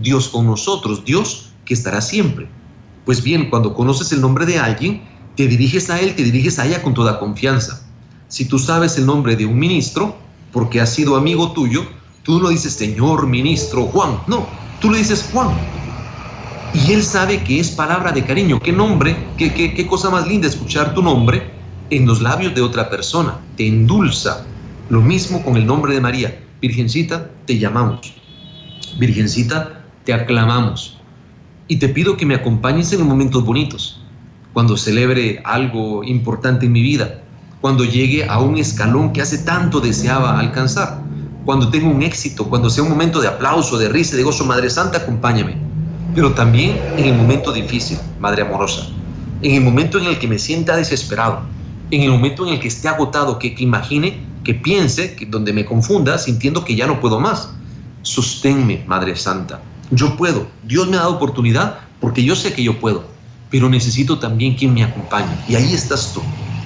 [0.00, 2.48] Dios con nosotros, Dios que estará siempre.
[3.04, 5.02] Pues bien, cuando conoces el nombre de alguien,
[5.36, 7.83] te diriges a él, te diriges a ella con toda confianza.
[8.28, 10.16] Si tú sabes el nombre de un ministro,
[10.52, 11.84] porque ha sido amigo tuyo,
[12.22, 15.54] tú no dices Señor ministro Juan, no, tú le dices Juan.
[16.72, 18.58] Y él sabe que es palabra de cariño.
[18.60, 19.32] ¿Qué nombre?
[19.36, 21.54] ¿Qué, qué, qué cosa más linda escuchar tu nombre
[21.90, 23.40] en los labios de otra persona?
[23.56, 24.48] Te endulza,
[24.88, 26.44] lo mismo con el nombre de María.
[26.60, 28.14] Virgencita, te llamamos.
[28.98, 30.98] Virgencita, te aclamamos.
[31.68, 34.00] Y te pido que me acompañes en los momentos bonitos,
[34.52, 37.23] cuando celebre algo importante en mi vida,
[37.64, 41.00] cuando llegue a un escalón que hace tanto deseaba alcanzar,
[41.46, 44.68] cuando tenga un éxito, cuando sea un momento de aplauso, de risa, de gozo, Madre
[44.68, 45.56] Santa, acompáñame.
[46.14, 48.86] Pero también en el momento difícil, Madre amorosa,
[49.40, 51.40] en el momento en el que me sienta desesperado,
[51.90, 55.54] en el momento en el que esté agotado, que, que imagine que piense, que donde
[55.54, 57.48] me confunda, sintiendo que ya no puedo más.
[58.02, 59.62] Sosténme, Madre Santa.
[59.90, 60.48] Yo puedo.
[60.64, 63.06] Dios me ha dado oportunidad porque yo sé que yo puedo,
[63.48, 65.34] pero necesito también quien me acompañe.
[65.48, 66.20] Y ahí estás tú.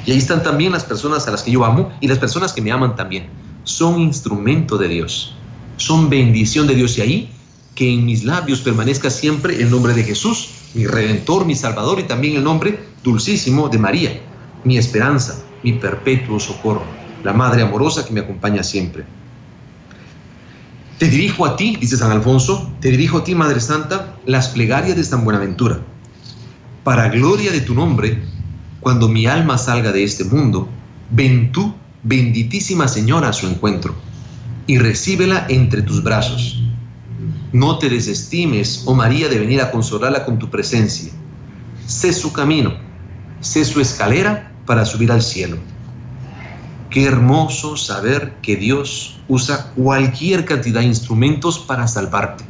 [0.06, 2.62] Y ahí están también las personas a las que yo amo y las personas que
[2.62, 3.28] me aman también.
[3.64, 5.34] Son instrumento de Dios.
[5.76, 6.96] Son bendición de Dios.
[6.98, 7.30] Y ahí
[7.74, 12.02] que en mis labios permanezca siempre el nombre de Jesús, mi redentor, mi salvador y
[12.02, 14.20] también el nombre dulcísimo de María,
[14.64, 16.82] mi esperanza, mi perpetuo socorro,
[17.22, 19.04] la Madre amorosa que me acompaña siempre.
[20.98, 24.96] Te dirijo a ti, dice San Alfonso, te dirijo a ti, Madre Santa, las plegarias
[24.96, 25.78] de San Buenaventura.
[26.82, 28.24] Para gloria de tu nombre,
[28.80, 30.68] cuando mi alma salga de este mundo,
[31.10, 33.94] ven tú, benditísima Señora, a su encuentro,
[34.66, 36.62] y recíbela entre tus brazos.
[37.52, 41.10] No te desestimes, oh María, de venir a consolarla con tu presencia.
[41.86, 42.74] Sé su camino,
[43.40, 45.56] sé su escalera para subir al cielo.
[46.90, 52.44] Qué hermoso saber que Dios usa cualquier cantidad de instrumentos para salvarte.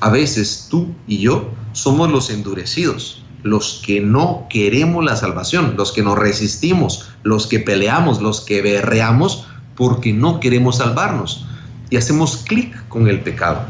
[0.00, 5.92] A veces tú y yo somos los endurecidos, los que no queremos la salvación, los
[5.92, 11.46] que nos resistimos, los que peleamos, los que berreamos porque no queremos salvarnos.
[11.90, 13.62] Y hacemos clic con el pecado.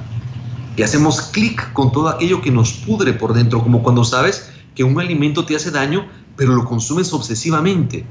[0.79, 4.85] Y hacemos clic con todo aquello que nos pudre por dentro, como cuando sabes que
[4.85, 6.07] un alimento te hace daño,
[6.37, 8.07] pero lo consumes obsesivamente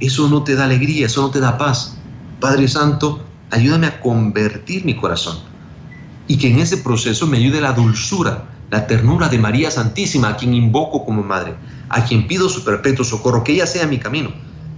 [0.00, 1.96] eso no te da alegría, eso no te da paz.
[2.40, 5.38] Padre Santo, ayúdame a convertir mi corazón
[6.26, 10.36] y que en ese proceso me ayude la dulzura, la ternura de María Santísima, a
[10.36, 11.54] quien invoco como madre,
[11.88, 14.30] a quien pido su perpetuo socorro, que ella sea mi camino,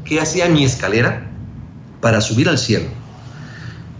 [0.04, 1.30] que ella sea mi escalera
[2.00, 2.86] para subir al cielo.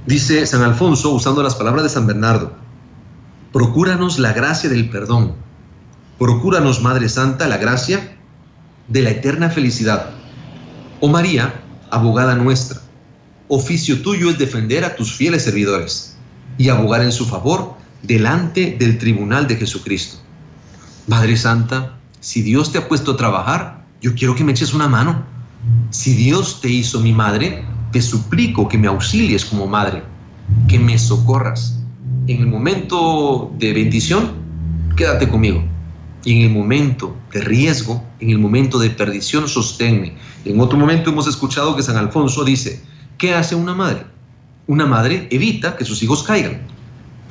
[0.07, 2.53] Dice San Alfonso, usando las palabras de San Bernardo,
[3.53, 5.35] procúranos la gracia del perdón,
[6.19, 8.17] procúranos, Madre Santa, la gracia
[8.89, 10.11] de la eterna felicidad
[11.05, 11.53] Oh María,
[11.91, 12.81] abogada nuestra,
[13.49, 16.17] oficio tuyo es defender a tus fieles servidores
[16.59, 20.19] y abogar en su favor delante del tribunal de Jesucristo.
[21.07, 24.89] Madre Santa, si Dios te ha puesto a trabajar, yo quiero que me eches una
[24.89, 25.25] mano.
[25.91, 30.03] Si Dios te hizo mi madre, te suplico que me auxilies como madre,
[30.69, 31.79] que me socorras.
[32.27, 34.33] En el momento de bendición,
[34.97, 35.65] quédate conmigo.
[36.25, 40.17] Y en el momento de riesgo, en el momento de perdición, sosténme.
[40.45, 42.81] En otro momento hemos escuchado que San Alfonso dice,
[43.19, 44.05] ¿qué hace una madre?
[44.69, 46.63] Una madre evita que sus hijos caigan,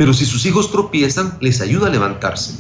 [0.01, 2.55] pero si sus hijos tropiezan, les ayuda a levantarse.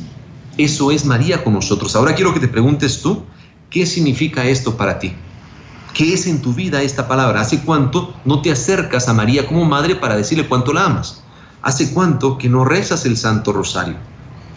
[0.59, 1.95] Eso es María con nosotros.
[1.95, 3.23] Ahora quiero que te preguntes tú,
[3.71, 5.13] ¿qué significa esto para ti?
[5.95, 7.41] ¿Qué es en tu vida esta palabra?
[7.41, 11.23] ¿Hace cuánto no te acercas a María como madre para decirle cuánto la amas?
[11.63, 13.95] ¿Hace cuánto que no rezas el Santo Rosario?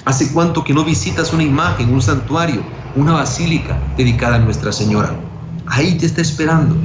[0.04, 2.62] ¿Hace cuánto que no visitas una imagen, un santuario,
[2.96, 5.16] una basílica dedicada a Nuestra Señora?
[5.64, 6.76] Ahí te está esperando.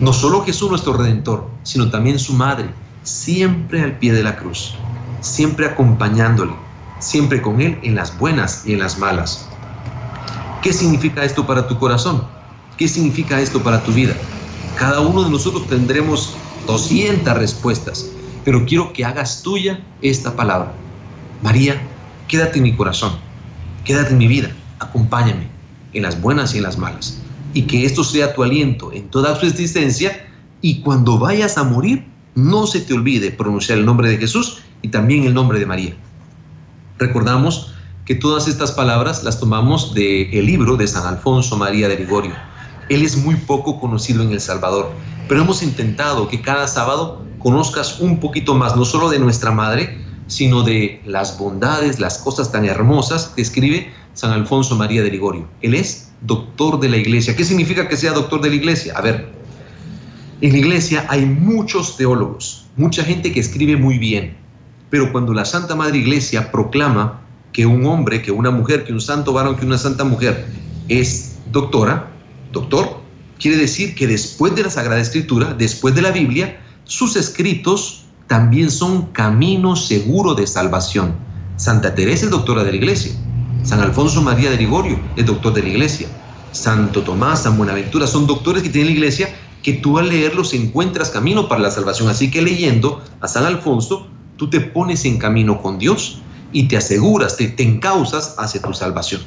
[0.00, 2.70] No solo Jesús nuestro Redentor, sino también su Madre,
[3.02, 4.76] siempre al pie de la cruz,
[5.22, 6.52] siempre acompañándole,
[6.98, 9.48] siempre con Él en las buenas y en las malas.
[10.62, 12.22] ¿Qué significa esto para tu corazón?
[12.76, 14.14] ¿Qué significa esto para tu vida?
[14.76, 16.34] Cada uno de nosotros tendremos
[16.66, 18.10] 200 respuestas,
[18.44, 20.72] pero quiero que hagas tuya esta palabra.
[21.42, 21.80] María,
[22.28, 23.12] quédate en mi corazón,
[23.84, 25.48] quédate en mi vida, acompáñame
[25.92, 27.18] en las buenas y en las malas.
[27.54, 30.26] Y que esto sea tu aliento en toda su existencia
[30.60, 34.88] y cuando vayas a morir, no se te olvide pronunciar el nombre de Jesús y
[34.88, 35.96] también el nombre de María.
[36.98, 42.34] Recordamos que todas estas palabras las tomamos del libro de San Alfonso María de Ligorio.
[42.88, 44.90] Él es muy poco conocido en El Salvador,
[45.28, 49.98] pero hemos intentado que cada sábado conozcas un poquito más, no solo de nuestra Madre,
[50.26, 55.48] sino de las bondades, las cosas tan hermosas que escribe San Alfonso María de Ligorio.
[55.60, 57.36] Él es doctor de la iglesia.
[57.36, 58.94] ¿Qué significa que sea doctor de la iglesia?
[58.96, 59.32] A ver,
[60.40, 64.36] en la iglesia hay muchos teólogos, mucha gente que escribe muy bien,
[64.92, 69.00] pero cuando la Santa Madre Iglesia proclama que un hombre, que una mujer, que un
[69.00, 70.46] santo varón, que una santa mujer
[70.86, 72.10] es doctora,
[72.52, 73.00] doctor,
[73.38, 78.70] quiere decir que después de la Sagrada Escritura, después de la Biblia, sus escritos también
[78.70, 81.14] son caminos seguros de salvación.
[81.56, 83.12] Santa Teresa es doctora de la iglesia.
[83.62, 86.06] San Alfonso María de Ligorio es doctor de la iglesia.
[86.52, 91.08] Santo Tomás, San Buenaventura son doctores que tienen la iglesia que tú al leerlos encuentras
[91.08, 92.10] camino para la salvación.
[92.10, 94.11] Así que leyendo a San Alfonso,
[94.42, 96.18] tú te pones en camino con Dios
[96.52, 99.20] y te aseguras, te, te encausas hacia tu salvación.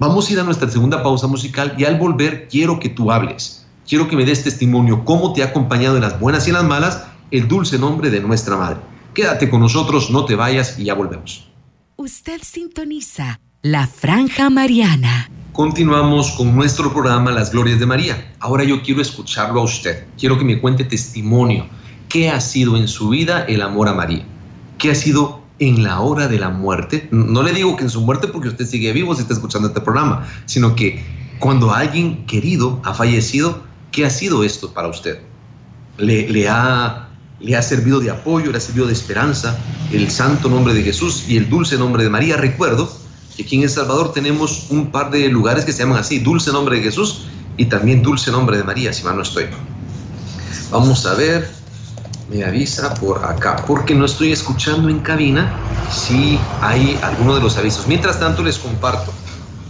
[0.00, 3.64] Vamos a ir a nuestra segunda pausa musical y al volver quiero que tú hables.
[3.86, 6.64] Quiero que me des testimonio cómo te ha acompañado en las buenas y en las
[6.64, 8.80] malas el dulce nombre de nuestra Madre.
[9.14, 11.48] Quédate con nosotros, no te vayas y ya volvemos.
[11.94, 15.30] Usted sintoniza la franja mariana.
[15.52, 18.34] Continuamos con nuestro programa Las Glorias de María.
[18.40, 20.08] Ahora yo quiero escucharlo a usted.
[20.18, 21.68] Quiero que me cuente testimonio.
[22.08, 24.24] ¿Qué ha sido en su vida el amor a María?
[24.78, 27.08] ¿Qué ha sido en la hora de la muerte.
[27.10, 29.80] No le digo que en su muerte porque usted sigue vivo si está escuchando este
[29.80, 31.04] programa, sino que
[31.38, 35.20] cuando alguien querido ha fallecido, ¿qué ha sido esto para usted?
[35.96, 37.08] ¿Le, le, ha,
[37.40, 39.58] le ha servido de apoyo, le ha servido de esperanza
[39.92, 42.36] el santo nombre de Jesús y el dulce nombre de María?
[42.36, 42.90] Recuerdo
[43.36, 46.52] que aquí en El Salvador tenemos un par de lugares que se llaman así, dulce
[46.52, 49.46] nombre de Jesús y también dulce nombre de María, si mal no estoy.
[50.70, 51.57] Vamos a ver,
[52.30, 55.50] me avisa por acá, porque no estoy escuchando en cabina
[55.90, 57.86] si hay alguno de los avisos.
[57.86, 59.12] Mientras tanto, les comparto.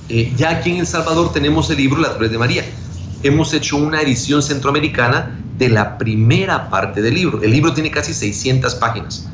[0.09, 2.65] Eh, ya aquí en El Salvador tenemos el libro La Torre de María.
[3.23, 7.43] Hemos hecho una edición centroamericana de la primera parte del libro.
[7.43, 9.29] El libro tiene casi 600 páginas,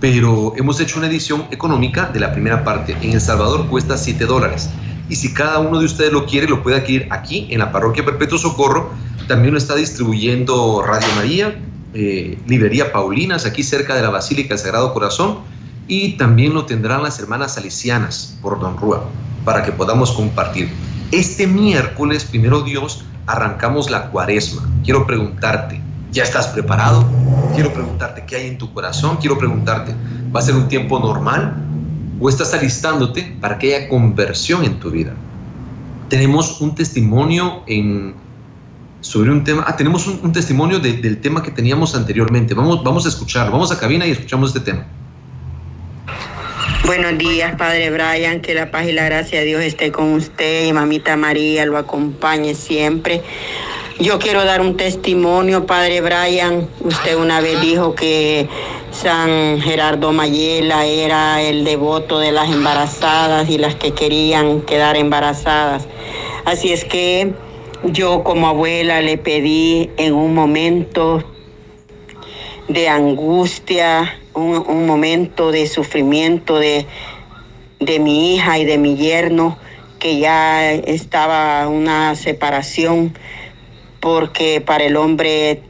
[0.00, 2.96] pero hemos hecho una edición económica de la primera parte.
[3.02, 4.70] En El Salvador cuesta 7 dólares.
[5.08, 8.04] Y si cada uno de ustedes lo quiere, lo puede adquirir aquí en la Parroquia
[8.04, 8.90] Perpetuo Socorro.
[9.28, 11.56] También lo está distribuyendo Radio María,
[11.96, 15.38] eh, Paulinas, aquí cerca de la Basílica del Sagrado Corazón,
[15.88, 19.08] y también lo tendrán las hermanas salicianas por Don Rúa,
[19.44, 20.68] para que podamos compartir.
[21.12, 24.68] Este miércoles, primero Dios, arrancamos la cuaresma.
[24.84, 25.80] Quiero preguntarte,
[26.12, 27.04] ¿ya estás preparado?
[27.54, 29.16] Quiero preguntarte qué hay en tu corazón.
[29.18, 29.94] Quiero preguntarte,
[30.34, 31.56] ¿va a ser un tiempo normal?
[32.20, 35.14] ¿O estás alistándote para que haya conversión en tu vida?
[36.08, 38.14] Tenemos un testimonio en
[39.00, 39.64] sobre un tema.
[39.66, 42.54] Ah, tenemos un, testimonio del tema que teníamos anteriormente.
[42.54, 43.52] Vamos, vamos a escucharlo.
[43.52, 44.86] Vamos a cabina y escuchamos este tema.
[46.86, 48.40] Buenos días, Padre Brian.
[48.40, 51.78] Que la paz y la gracia de Dios esté con usted y mamita María lo
[51.78, 53.22] acompañe siempre.
[53.98, 56.68] Yo quiero dar un testimonio, Padre Brian.
[56.80, 58.48] Usted una vez dijo que
[58.92, 65.88] San Gerardo Mayela era el devoto de las embarazadas y las que querían quedar embarazadas.
[66.44, 67.34] Así es que
[67.84, 71.24] yo como abuela le pedí en un momento
[72.68, 76.86] de angustia, un, momento de sufrimiento de,
[77.80, 79.56] de mi hija y de mi yerno,
[79.98, 83.16] que ya estaba una separación,
[84.00, 85.62] porque para el hombre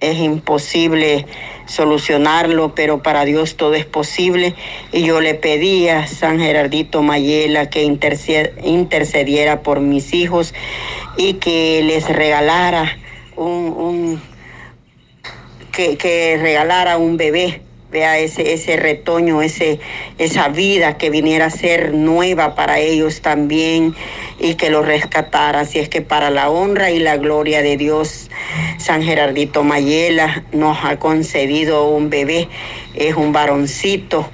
[0.00, 1.26] es imposible
[1.66, 4.54] solucionarlo, pero para Dios todo es posible.
[4.92, 10.54] Y yo le pedí a San Gerardito Mayela que intercediera por mis hijos
[11.16, 12.96] y que les regalara
[13.36, 14.20] un,
[15.72, 17.65] que, que regalara un bebé
[17.96, 19.80] ese, ese retoño, ese,
[20.18, 23.94] esa vida que viniera a ser nueva para ellos también
[24.38, 25.60] y que lo rescatara.
[25.60, 28.30] Así es que para la honra y la gloria de Dios,
[28.78, 32.48] San Gerardito Mayela nos ha concedido un bebé,
[32.94, 34.28] es un varoncito.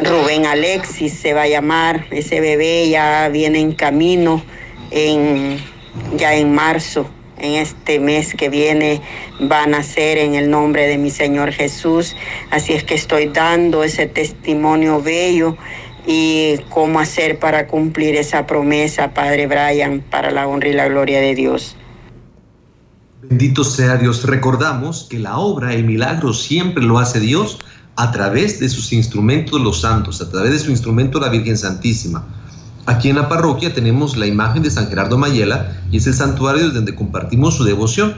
[0.00, 4.42] Rubén Alexis se va a llamar, ese bebé ya viene en camino
[4.90, 5.58] en,
[6.16, 7.10] ya en marzo
[7.40, 9.00] en este mes que viene
[9.50, 12.16] va a nacer en el nombre de mi Señor Jesús.
[12.50, 15.56] Así es que estoy dando ese testimonio bello
[16.06, 21.20] y cómo hacer para cumplir esa promesa, Padre Brian, para la honra y la gloria
[21.20, 21.76] de Dios.
[23.22, 24.24] Bendito sea Dios.
[24.24, 27.58] Recordamos que la obra, el milagro siempre lo hace Dios
[27.96, 32.24] a través de sus instrumentos los santos, a través de su instrumento la Virgen Santísima.
[32.88, 36.70] Aquí en la parroquia tenemos la imagen de San Gerardo Mayela y es el santuario
[36.70, 38.14] donde compartimos su devoción.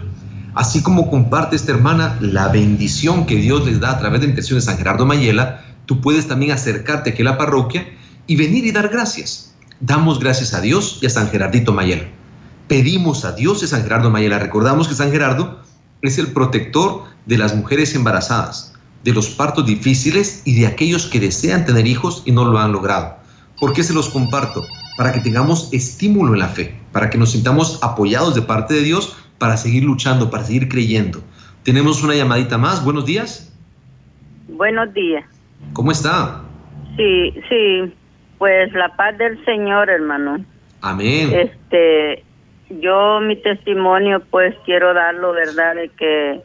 [0.55, 4.31] Así como comparte esta hermana la bendición que Dios les da a través de la
[4.31, 7.85] intención de San Gerardo Mayela, tú puedes también acercarte aquí a la parroquia
[8.29, 9.57] y venir y dar gracias.
[9.81, 12.05] Damos gracias a Dios y a San Gerardito Mayela.
[12.69, 14.39] Pedimos a Dios y a San Gerardo Mayela.
[14.39, 15.65] Recordamos que San Gerardo
[16.01, 21.19] es el protector de las mujeres embarazadas, de los partos difíciles y de aquellos que
[21.19, 23.20] desean tener hijos y no lo han logrado.
[23.61, 24.67] ¿Por qué se los comparto?
[24.97, 28.83] Para que tengamos estímulo en la fe, para que nos sintamos apoyados de parte de
[28.83, 31.21] Dios para seguir luchando, para seguir creyendo.
[31.63, 32.83] Tenemos una llamadita más.
[32.83, 33.55] Buenos días.
[34.49, 35.25] Buenos días.
[35.75, 36.41] ¿Cómo está?
[36.97, 37.93] Sí, sí.
[38.39, 40.43] Pues la paz del Señor, hermano.
[40.81, 41.31] Amén.
[41.33, 42.25] Este,
[42.71, 45.75] yo mi testimonio, pues quiero darlo, ¿verdad?
[45.75, 46.41] De que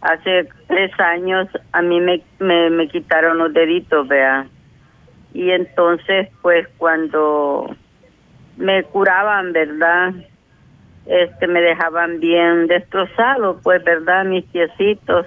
[0.00, 4.46] hace tres años a mí me, me, me quitaron los deditos, vea
[5.34, 7.76] y entonces pues cuando
[8.56, 10.14] me curaban, ¿verdad?
[11.06, 14.24] Este me dejaban bien destrozado, pues, ¿verdad?
[14.24, 15.26] Mis piecitos.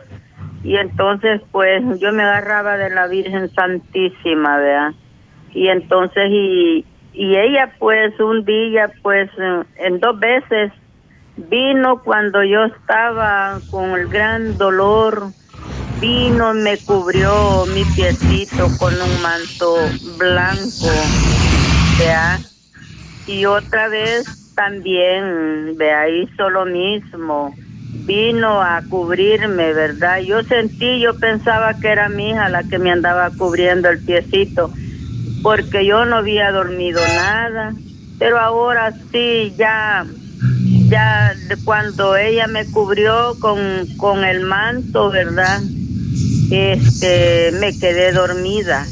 [0.63, 4.93] Y entonces pues yo me agarraba de la Virgen Santísima, ¿verdad?
[5.53, 9.29] Y entonces y y ella pues un día pues
[9.77, 10.71] en dos veces
[11.35, 15.33] vino cuando yo estaba con el gran dolor
[15.99, 21.15] vino, me cubrió mi piecito con un manto blanco,
[21.89, 22.41] ¿vea?
[23.25, 24.25] Y otra vez
[24.55, 27.55] también, vea, hizo lo mismo.
[28.05, 30.19] vino a cubrirme, ¿verdad?
[30.25, 34.71] Yo sentí, yo pensaba que era mi hija la que me andaba cubriendo el piecito,
[35.41, 37.73] porque yo no había dormido nada,
[38.17, 40.05] pero ahora sí, ya,
[40.89, 45.63] ya cuando ella me cubrió con, con el manto, ¿verdad?
[46.51, 48.85] Este, me quedé dormida.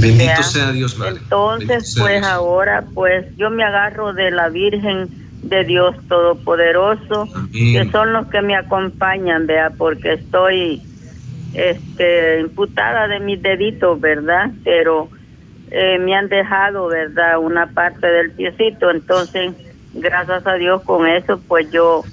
[0.00, 1.20] Bendito sea Dios, madre.
[1.22, 5.08] Entonces, pues ahora, pues yo me agarro de la Virgen
[5.42, 10.82] de Dios Todopoderoso, que son los que me acompañan, vea, porque estoy
[11.54, 14.50] este, imputada de mis deditos, ¿verdad?
[14.64, 15.08] Pero
[15.70, 17.38] eh, me han dejado, ¿verdad?
[17.38, 19.54] Una parte del piecito, entonces,
[19.94, 22.04] gracias a Dios con eso, pues yo,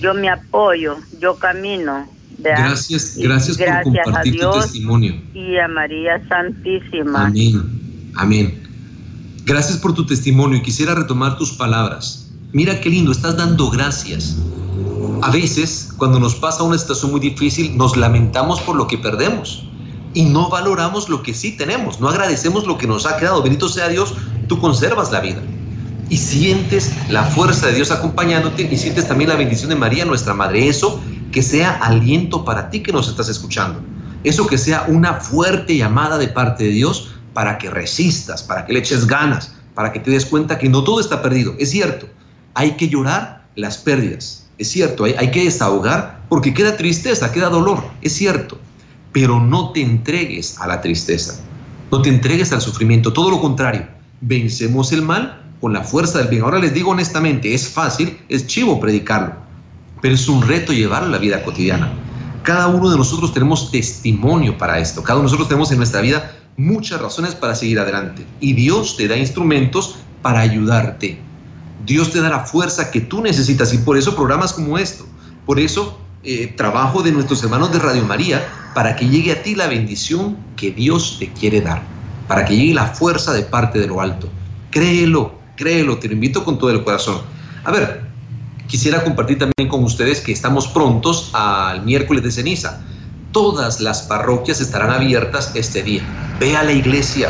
[0.00, 2.06] yo me apoyo, yo camino.
[2.38, 5.14] Gracias, gracias, por compartir tu testimonio.
[5.34, 7.26] Y a María Santísima.
[7.26, 7.62] Amén,
[8.14, 8.62] amén.
[9.44, 12.30] Gracias por tu testimonio y quisiera retomar tus palabras.
[12.52, 14.36] Mira qué lindo, estás dando gracias.
[15.22, 19.66] A veces, cuando nos pasa una situación muy difícil, nos lamentamos por lo que perdemos
[20.14, 23.42] y no valoramos lo que sí tenemos, no agradecemos lo que nos ha quedado.
[23.42, 24.14] Bendito sea Dios,
[24.48, 25.42] tú conservas la vida
[26.08, 30.34] y sientes la fuerza de Dios acompañándote y sientes también la bendición de María, nuestra
[30.34, 30.68] Madre.
[30.68, 31.00] Eso
[31.36, 33.82] que sea aliento para ti que nos estás escuchando.
[34.24, 38.72] Eso que sea una fuerte llamada de parte de Dios para que resistas, para que
[38.72, 41.54] le eches ganas, para que te des cuenta que no todo está perdido.
[41.58, 42.06] Es cierto,
[42.54, 44.48] hay que llorar las pérdidas.
[44.56, 47.84] Es cierto, hay, hay que desahogar porque queda tristeza, queda dolor.
[48.00, 48.58] Es cierto,
[49.12, 51.38] pero no te entregues a la tristeza.
[51.92, 53.12] No te entregues al sufrimiento.
[53.12, 53.86] Todo lo contrario,
[54.22, 56.44] vencemos el mal con la fuerza del bien.
[56.44, 59.34] Ahora les digo honestamente, es fácil, es chivo predicarlo,
[60.00, 61.92] pero es un reto llevarlo a la vida cotidiana.
[62.42, 65.02] Cada uno de nosotros tenemos testimonio para esto.
[65.02, 68.24] Cada uno de nosotros tenemos en nuestra vida muchas razones para seguir adelante.
[68.40, 71.18] Y Dios te da instrumentos para ayudarte.
[71.84, 75.06] Dios te da la fuerza que tú necesitas y por eso programas como esto.
[75.44, 78.44] Por eso eh, trabajo de nuestros hermanos de Radio María
[78.74, 81.82] para que llegue a ti la bendición que Dios te quiere dar,
[82.26, 84.28] para que llegue la fuerza de parte de lo alto.
[84.70, 87.18] Créelo, créelo, te lo invito con todo el corazón.
[87.64, 88.05] A ver,
[88.66, 92.82] quisiera compartir también con ustedes que estamos prontos al miércoles de ceniza.
[93.32, 96.02] Todas las parroquias estarán abiertas este día.
[96.40, 97.28] Ve a la iglesia,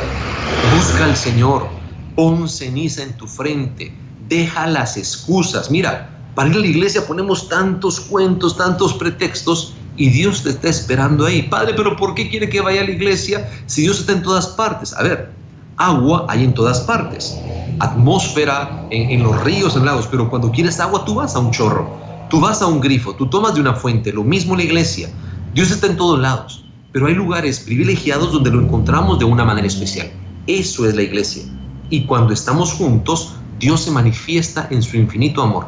[0.76, 1.68] busca al Señor,
[2.14, 3.92] pon ceniza en tu frente,
[4.28, 5.70] deja las excusas.
[5.70, 10.68] Mira, para ir a la iglesia ponemos tantos cuentos, tantos pretextos y Dios te está
[10.68, 11.42] esperando ahí.
[11.42, 14.48] Padre, pero ¿por qué quiere que vaya a la iglesia si Dios está en todas
[14.48, 14.92] partes?
[14.94, 15.35] A ver,
[15.76, 17.38] agua hay en todas partes,
[17.78, 21.88] atmósfera en, los ríos, en lagos, pero cuando quieres agua tú vas a un chorro,
[22.30, 25.08] tú vas a un grifo, tú tomas de una fuente, lo mismo en la iglesia.
[25.54, 29.66] Dios está en todos lados, pero hay lugares privilegiados donde lo encontramos de una manera
[29.66, 30.10] especial.
[30.46, 31.44] Eso es la iglesia.
[31.90, 35.66] Y cuando estamos juntos, Dios se manifiesta en su infinito amor.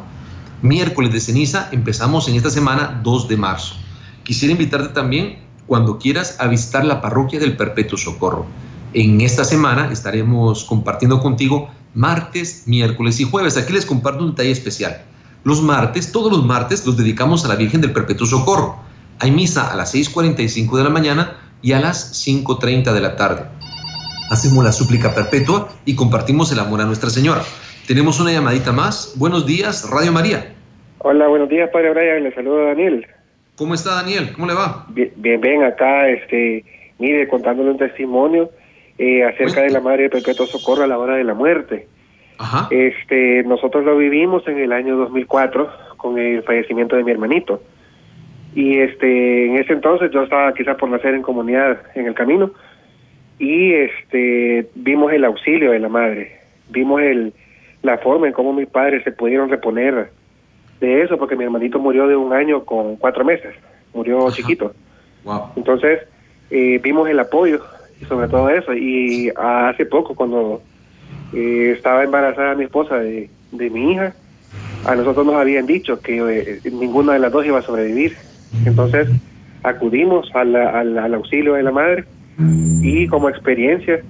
[0.61, 3.75] Miércoles de ceniza empezamos en esta semana 2 de marzo.
[4.23, 8.45] Quisiera invitarte también cuando quieras a visitar la parroquia del Perpetuo Socorro.
[8.93, 13.55] En esta semana estaremos compartiendo contigo martes, miércoles y jueves.
[13.55, 15.03] Aquí les comparto un detalle especial.
[15.43, 18.77] Los martes, todos los martes, los dedicamos a la Virgen del Perpetuo Socorro.
[19.19, 23.43] Hay misa a las 6.45 de la mañana y a las 5.30 de la tarde.
[24.31, 27.41] Hacemos la súplica perpetua y compartimos el amor a Nuestra Señora.
[27.87, 29.13] Tenemos una llamadita más.
[29.17, 30.51] Buenos días, Radio María.
[30.99, 32.23] Hola, buenos días, Padre Brian.
[32.23, 33.05] Le saludo a Daniel.
[33.55, 34.31] ¿Cómo está Daniel?
[34.33, 34.87] ¿Cómo le va?
[34.89, 36.63] Bien, bien, acá, este,
[36.97, 38.49] mire, contándole un testimonio
[38.99, 41.87] eh, acerca de la Madre de Perpetuo Socorro a la hora de la muerte.
[42.37, 42.67] Ajá.
[42.69, 47.63] Este, nosotros lo vivimos en el año 2004 con el fallecimiento de mi hermanito.
[48.53, 52.51] Y este, en ese entonces yo estaba quizás por nacer en comunidad en el camino
[53.37, 57.33] y este, vimos el auxilio de la Madre, vimos el,
[57.81, 60.11] la forma en cómo mis padres se pudieron reponer
[60.81, 63.55] de eso, porque mi hermanito murió de un año con cuatro meses,
[63.93, 64.73] murió chiquito.
[65.55, 66.01] Entonces,
[66.51, 67.61] eh, vimos el apoyo
[68.07, 68.73] sobre todo eso.
[68.73, 70.61] Y hace poco, cuando
[71.33, 74.13] eh, estaba embarazada mi esposa de, mi hija,
[74.85, 78.15] a nosotros nos habían dicho que eh, ninguna de las dos iba a sobrevivir.
[78.65, 79.09] Entonces,
[79.63, 82.05] acudimos al, auxilio de la madre
[82.81, 84.01] y como experiencia,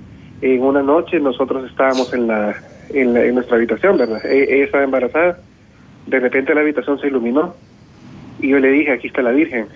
[0.42, 2.56] en una noche nosotros estábamos en la
[2.94, 4.26] en, nuestra habitación, ¿verdad?
[4.26, 5.40] E, ella, estaba embarazada,
[6.08, 7.56] de repente la habitación se iluminó
[8.40, 9.68] y yo le dije, aquí está la Virgen,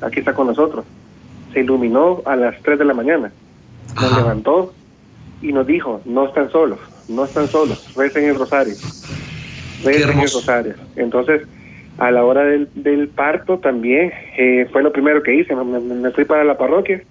[0.00, 0.84] aquí está con nosotros.
[1.52, 3.32] Se iluminó a las 3 de la mañana,
[3.94, 4.74] nos levantó
[5.42, 6.78] y nos dijo, no están solos,
[7.08, 8.74] no están solos, recen el rosario,
[9.84, 10.74] recen el rosario.
[10.96, 11.42] Entonces,
[11.98, 16.24] a la hora del, del parto también eh, fue lo primero que hice, me, fui
[16.24, 17.02] para la parroquia,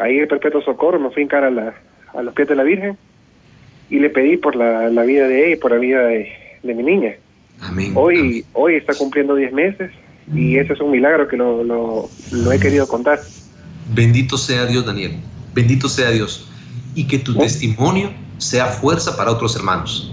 [0.00, 1.74] ahí el Perpetuo Socorro, me fui en cara a, la,
[2.14, 2.96] a los pies de la Virgen
[3.88, 6.28] y le pedí por la, vida de ella y por la vida de,
[6.62, 7.14] mi niña.
[7.94, 9.90] Hoy, hoy está cumpliendo 10 meses
[10.34, 13.20] y eso es un milagro que lo, lo, he querido contar.
[13.92, 15.12] Bendito sea Dios, Daniel.
[15.54, 16.48] Bendito sea Dios.
[16.94, 20.12] Y que tu testimonio sea fuerza para otros hermanos.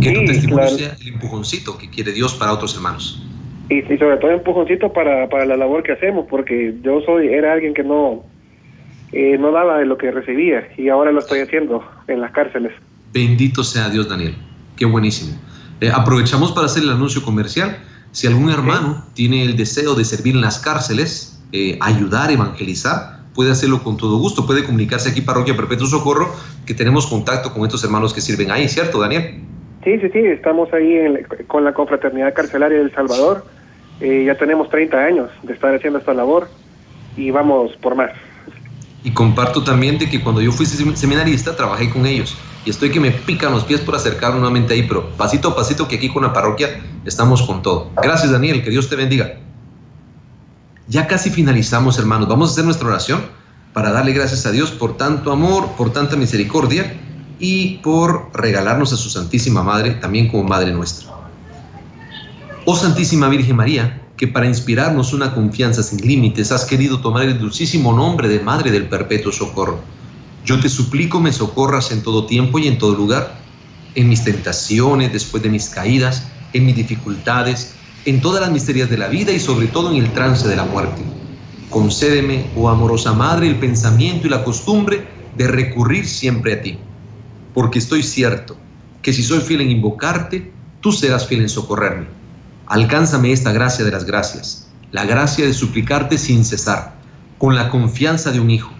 [0.00, 3.22] Que tu testimonio sea el empujoncito que quiere Dios para otros hermanos.
[3.68, 7.72] Y, sobre todo empujoncito para, para la labor que hacemos, porque yo soy era alguien
[7.72, 8.22] que no,
[9.12, 12.72] eh, no daba de lo que recibía y ahora lo estoy haciendo en las cárceles.
[13.12, 14.34] Bendito sea Dios, Daniel.
[14.76, 15.38] Qué buenísimo.
[15.80, 17.78] Eh, aprovechamos para hacer el anuncio comercial.
[18.10, 23.50] Si algún hermano tiene el deseo de servir en las cárceles, eh, ayudar, evangelizar, puede
[23.50, 24.46] hacerlo con todo gusto.
[24.46, 26.32] Puede comunicarse aquí, Parroquia Perpetuo Socorro,
[26.66, 29.40] que tenemos contacto con estos hermanos que sirven ahí, ¿cierto, Daniel?
[29.84, 30.96] Sí, sí, sí, estamos ahí
[31.46, 33.44] con la Confraternidad Carcelaria del Salvador.
[34.00, 36.48] Eh, ya tenemos 30 años de estar haciendo esta labor
[37.16, 38.10] y vamos por más.
[39.04, 42.98] Y comparto también de que cuando yo fui seminarista trabajé con ellos y estoy que
[42.98, 46.22] me pican los pies por acercarme nuevamente ahí, pero pasito a pasito que aquí con
[46.22, 47.90] la parroquia estamos con todo.
[48.02, 49.34] Gracias Daniel, que Dios te bendiga.
[50.86, 53.22] Ya casi finalizamos hermanos, vamos a hacer nuestra oración
[53.72, 56.94] para darle gracias a Dios por tanto amor, por tanta misericordia
[57.38, 61.08] y por regalarnos a su Santísima Madre también como Madre nuestra.
[62.66, 67.38] Oh Santísima Virgen María, que para inspirarnos una confianza sin límites has querido tomar el
[67.38, 69.80] dulcísimo nombre de Madre del Perpetuo Socorro.
[70.44, 73.38] Yo te suplico me socorras en todo tiempo y en todo lugar,
[73.94, 77.74] en mis tentaciones, después de mis caídas, en mis dificultades,
[78.04, 80.64] en todas las misterias de la vida y sobre todo en el trance de la
[80.64, 81.02] muerte.
[81.70, 86.78] Concédeme, oh amorosa Madre, el pensamiento y la costumbre de recurrir siempre a ti
[87.54, 88.56] porque estoy cierto
[89.00, 92.06] que si soy fiel en invocarte, tú serás fiel en socorrerme.
[92.66, 96.96] Alcánzame esta gracia de las gracias, la gracia de suplicarte sin cesar,
[97.38, 98.72] con la confianza de un hijo,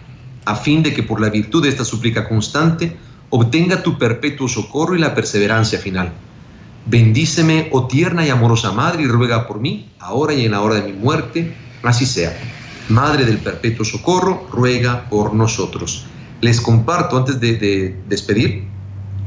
[0.45, 2.97] a fin de que por la virtud de esta súplica constante
[3.31, 6.13] obtenga tu perpetuo socorro y la perseverancia final.
[6.87, 10.77] Bendíceme, oh tierna y amorosa Madre, y ruega por mí, ahora y en la hora
[10.77, 12.37] de mi muerte, así sea.
[12.89, 16.07] Madre del perpetuo socorro, ruega por nosotros
[16.45, 18.65] les comparto antes de, despedir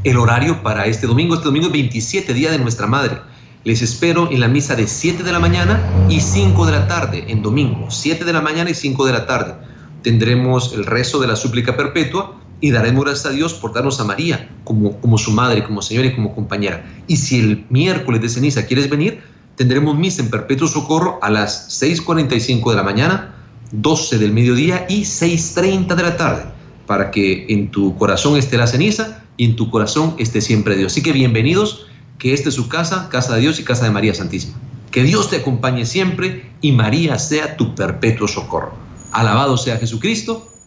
[0.03, 1.33] el horario para este domingo.
[1.33, 3.17] Este domingo es 27, día de nuestra madre.
[3.63, 7.25] Les espero en la misa de 7 de la mañana y 5 de la tarde,
[7.27, 7.89] en domingo.
[7.89, 9.55] 7 de la mañana y 5 de la tarde.
[10.03, 14.03] Tendremos el rezo de la súplica perpetua y daremos gracias a Dios por darnos a
[14.03, 16.85] María como, como su madre, como señora y como compañera.
[17.07, 19.21] Y si el miércoles de ceniza quieres venir,
[19.55, 23.35] tendremos misa en perpetuo socorro a las 6.45 de la mañana,
[23.71, 28.65] 12 del mediodía y 6.30 de la tarde para que en tu corazón esté la
[28.65, 30.93] ceniza y en tu corazón esté siempre Dios.
[30.93, 31.85] Así que bienvenidos,
[32.17, 34.57] que esta es su casa, casa de Dios y casa de María Santísima.
[34.89, 38.73] Que Dios te acompañe siempre y María sea tu perpetuo socorro.
[39.11, 40.47] Alabado sea Jesucristo.